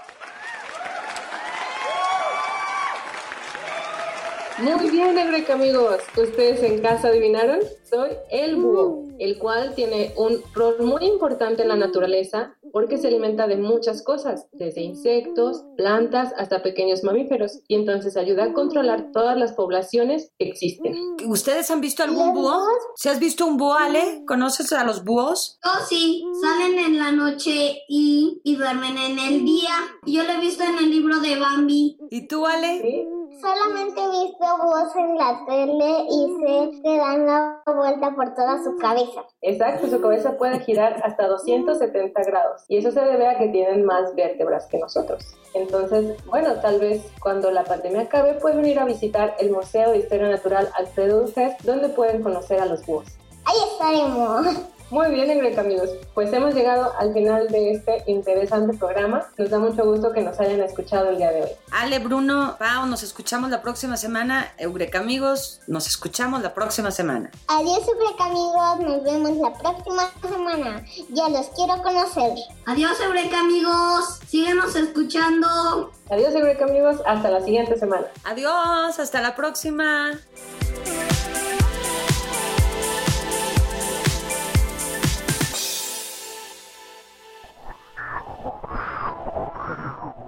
Muy 4.58 4.90
bien, 4.90 5.18
Eureka 5.18 5.54
amigos. 5.54 6.00
¿Ustedes 6.16 6.64
en 6.64 6.82
casa 6.82 7.10
adivinaron? 7.10 7.60
Soy 7.84 8.12
el 8.32 8.56
búho, 8.56 9.05
el 9.20 9.38
cual 9.38 9.74
tiene 9.76 10.14
un 10.18 10.42
rol 10.54 10.78
muy 10.82 11.06
importante 11.06 11.62
en 11.62 11.70
la 11.70 11.76
naturaleza 11.76 12.56
porque 12.72 12.98
se 12.98 13.08
alimenta 13.08 13.48
de 13.48 13.56
muchas 13.56 14.04
cosas, 14.04 14.48
desde 14.52 14.82
insectos, 14.82 15.64
plantas 15.78 16.34
hasta 16.38 16.62
pequeños 16.62 17.04
mamíferos, 17.04 17.62
y 17.70 17.76
entonces 17.76 18.18
ayuda 18.18 18.46
a 18.46 18.54
controlar 18.54 19.12
todas 19.14 19.38
las 19.38 19.54
poblaciones 19.54 20.32
que 20.38 20.50
existen. 20.50 20.94
¿Ustedes 21.26 21.72
han 21.72 21.80
visto 21.80 22.04
algún 22.04 22.34
búho? 22.34 22.60
¿Se 22.96 23.10
has 23.10 23.20
visto 23.20 23.46
un 23.46 23.56
búho, 23.56 23.76
Ale? 23.76 24.24
¿Conoces 24.28 24.74
a 24.74 24.84
los 24.84 25.06
búhos? 25.06 25.58
Oh, 25.64 25.86
sí, 25.88 26.22
salen 26.42 26.78
en 26.78 26.98
la 26.98 27.14
noche 27.14 27.84
y, 27.88 28.42
y 28.44 28.56
duermen 28.58 28.98
en 28.98 29.20
el 29.20 29.46
día. 29.46 29.72
Yo 30.06 30.24
lo 30.24 30.34
he 30.34 30.40
visto 30.42 30.64
en 30.64 30.78
el 30.78 30.90
libro 30.90 31.20
de 31.22 31.40
Bambi. 31.40 31.98
¿Y 32.10 32.28
tú, 32.28 32.46
Ale? 32.46 32.82
¿Sí? 32.82 33.08
Solamente 33.42 34.02
he 34.02 34.26
visto 34.26 34.46
búhos 34.64 34.96
en 34.96 35.18
la 35.18 35.46
tele 35.46 36.06
y 36.10 36.26
sé 36.40 36.82
que 36.82 36.98
dan 36.98 37.26
la 37.26 37.62
vuelta 37.66 38.16
por 38.16 38.34
toda 38.34 38.64
su 38.64 38.78
cabeza. 38.78 39.05
Exacto, 39.42 39.88
su 39.88 40.02
cabeza 40.02 40.38
puede 40.38 40.60
girar 40.60 41.02
hasta 41.04 41.28
270 41.28 42.22
grados 42.24 42.64
y 42.68 42.78
eso 42.78 42.92
se 42.92 43.02
debe 43.02 43.28
a 43.28 43.38
que 43.38 43.48
tienen 43.50 43.86
más 43.86 44.16
vértebras 44.16 44.68
que 44.68 44.80
nosotros. 44.80 45.36
Entonces, 45.54 46.16
bueno, 46.26 46.56
tal 46.62 46.80
vez 46.80 47.06
cuando 47.22 47.52
la 47.52 47.64
pandemia 47.64 48.02
acabe 48.02 48.34
pueden 48.34 48.66
ir 48.66 48.80
a 48.80 48.86
visitar 48.86 49.36
el 49.40 49.52
Museo 49.52 49.92
de 49.92 50.00
Historia 50.00 50.30
Natural 50.30 50.70
Alfredo 50.76 51.26
Duques, 51.26 51.54
donde 51.64 51.90
pueden 51.90 52.22
conocer 52.22 52.60
a 52.60 52.66
los 52.66 52.86
búhos. 52.86 53.08
Ahí 53.46 53.58
estaremos. 53.72 54.75
Muy 54.92 55.10
bien, 55.10 55.32
Eureka 55.32 55.62
amigos. 55.62 55.90
Pues 56.14 56.32
hemos 56.32 56.54
llegado 56.54 56.94
al 57.00 57.12
final 57.14 57.48
de 57.48 57.72
este 57.72 58.04
interesante 58.06 58.78
programa. 58.78 59.26
Nos 59.38 59.50
da 59.50 59.58
mucho 59.58 59.84
gusto 59.84 60.12
que 60.14 60.22
nos 60.22 60.40
hayan 60.40 60.62
escuchado 60.62 61.10
el 61.10 61.18
día 61.18 61.32
de 61.32 61.44
hoy. 61.44 61.50
Ale, 61.72 62.00
Bruno, 62.00 62.56
Pau, 62.60 62.86
nos 62.86 63.02
escuchamos 63.02 63.50
la 63.50 63.62
próxima 63.62 63.98
semana. 63.98 64.54
Eureka, 64.58 65.00
amigos, 65.00 65.62
nos 65.68 65.88
escuchamos 65.88 66.44
la 66.44 66.54
próxima 66.54 66.92
semana. 66.92 67.32
Adiós, 67.48 67.82
Eureka 67.88 68.26
amigos. 68.26 68.80
Nos 68.80 69.04
vemos 69.04 69.38
la 69.38 69.54
próxima 69.54 70.12
semana. 70.22 70.86
Ya 71.10 71.30
los 71.30 71.48
quiero 71.48 71.82
conocer. 71.82 72.32
Adiós, 72.66 73.00
Eureka 73.02 73.40
amigos. 73.40 74.20
Síguenos 74.28 74.76
escuchando. 74.76 75.92
Adiós, 76.12 76.36
Eureka 76.36 76.66
amigos. 76.66 76.98
Hasta 77.08 77.32
la 77.32 77.42
siguiente 77.42 77.78
semana. 77.78 78.06
Adiós, 78.24 79.00
hasta 79.00 79.20
la 79.22 79.36
próxima. 79.36 80.12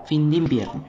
Fin 0.08 0.30
de 0.30 0.38
invierno. 0.38 0.86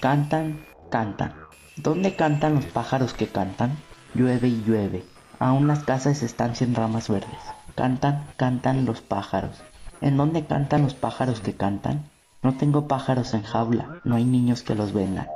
Cantan, 0.00 0.64
cantan. 0.90 1.34
¿Dónde 1.76 2.16
cantan 2.16 2.54
los 2.54 2.64
pájaros 2.64 3.12
que 3.12 3.26
cantan? 3.28 3.76
Llueve 4.14 4.48
y 4.48 4.62
llueve. 4.62 5.04
Aún 5.38 5.68
las 5.68 5.84
casas 5.84 6.22
están 6.22 6.56
sin 6.56 6.74
ramas 6.74 7.10
verdes. 7.10 7.28
Cantan, 7.74 8.26
cantan 8.38 8.86
los 8.86 9.02
pájaros. 9.02 9.62
¿En 10.00 10.16
dónde 10.16 10.46
cantan 10.46 10.82
los 10.82 10.94
pájaros 10.94 11.40
que 11.40 11.54
cantan? 11.54 12.08
No 12.42 12.56
tengo 12.56 12.88
pájaros 12.88 13.34
en 13.34 13.42
jaula, 13.42 14.00
no 14.04 14.16
hay 14.16 14.24
niños 14.24 14.62
que 14.62 14.74
los 14.74 14.94
vendan. 14.94 15.28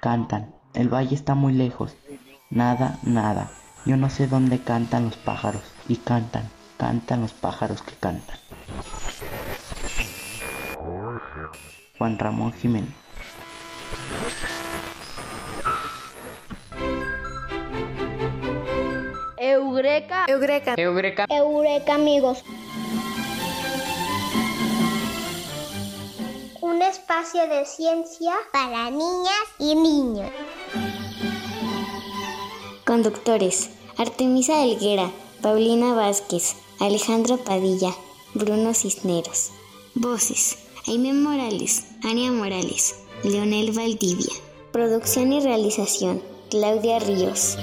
Cantan, 0.00 0.54
el 0.72 0.88
valle 0.88 1.14
está 1.14 1.34
muy 1.34 1.52
lejos. 1.52 1.96
Nada, 2.48 2.98
nada. 3.02 3.50
Yo 3.84 3.98
no 3.98 4.08
sé 4.08 4.26
dónde 4.26 4.58
cantan 4.58 5.04
los 5.04 5.16
pájaros. 5.16 5.62
Y 5.86 5.96
cantan, 5.96 6.48
cantan 6.78 7.20
los 7.20 7.34
pájaros 7.34 7.82
que 7.82 7.94
cantan. 7.94 8.38
Juan 11.98 12.18
Ramón 12.18 12.52
Jiménez. 12.52 12.90
Eureka. 19.38 20.24
Eureka. 20.28 20.74
Eureka. 20.76 21.26
Eureka, 21.28 21.94
amigos. 21.94 22.44
Un 26.60 26.82
espacio 26.82 27.46
de 27.48 27.64
ciencia 27.66 28.32
para 28.52 28.90
niñas 28.90 29.46
y 29.58 29.74
niños. 29.74 30.30
Conductores. 32.84 33.70
Artemisa 33.96 34.64
Helguera, 34.64 35.10
Paulina 35.40 35.94
Vázquez, 35.94 36.56
Alejandro 36.80 37.36
Padilla, 37.36 37.90
Bruno 38.34 38.74
Cisneros. 38.74 39.52
Voces. 39.94 40.63
Aime 40.86 41.14
Morales, 41.14 41.86
Ania 42.02 42.30
Morales, 42.30 42.94
Leonel 43.22 43.72
Valdivia. 43.72 44.34
Producción 44.70 45.32
y 45.32 45.40
realización: 45.40 46.22
Claudia 46.50 46.98
Ríos. 46.98 47.56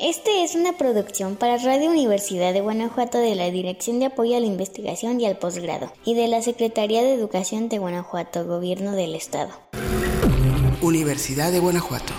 Este 0.00 0.44
es 0.44 0.54
una 0.54 0.78
producción 0.78 1.34
para 1.34 1.58
Radio 1.58 1.90
Universidad 1.90 2.52
de 2.52 2.60
Guanajuato 2.60 3.18
de 3.18 3.34
la 3.34 3.50
Dirección 3.50 3.98
de 3.98 4.06
Apoyo 4.06 4.36
a 4.36 4.40
la 4.40 4.46
Investigación 4.46 5.20
y 5.20 5.26
al 5.26 5.36
Posgrado 5.36 5.92
y 6.04 6.14
de 6.14 6.28
la 6.28 6.42
Secretaría 6.42 7.02
de 7.02 7.14
Educación 7.14 7.68
de 7.68 7.78
Guanajuato, 7.78 8.46
Gobierno 8.46 8.92
del 8.92 9.16
Estado. 9.16 9.50
Universidad 10.80 11.50
de 11.50 11.58
Guanajuato. 11.58 12.12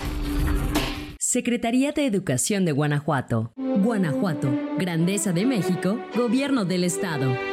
Secretaría 1.17 1.93
de 1.93 2.05
Educación 2.05 2.65
de 2.65 2.73
Guanajuato. 2.73 3.53
Guanajuato, 3.55 4.49
Grandeza 4.77 5.31
de 5.31 5.45
México, 5.45 5.97
Gobierno 6.13 6.65
del 6.65 6.83
Estado. 6.83 7.52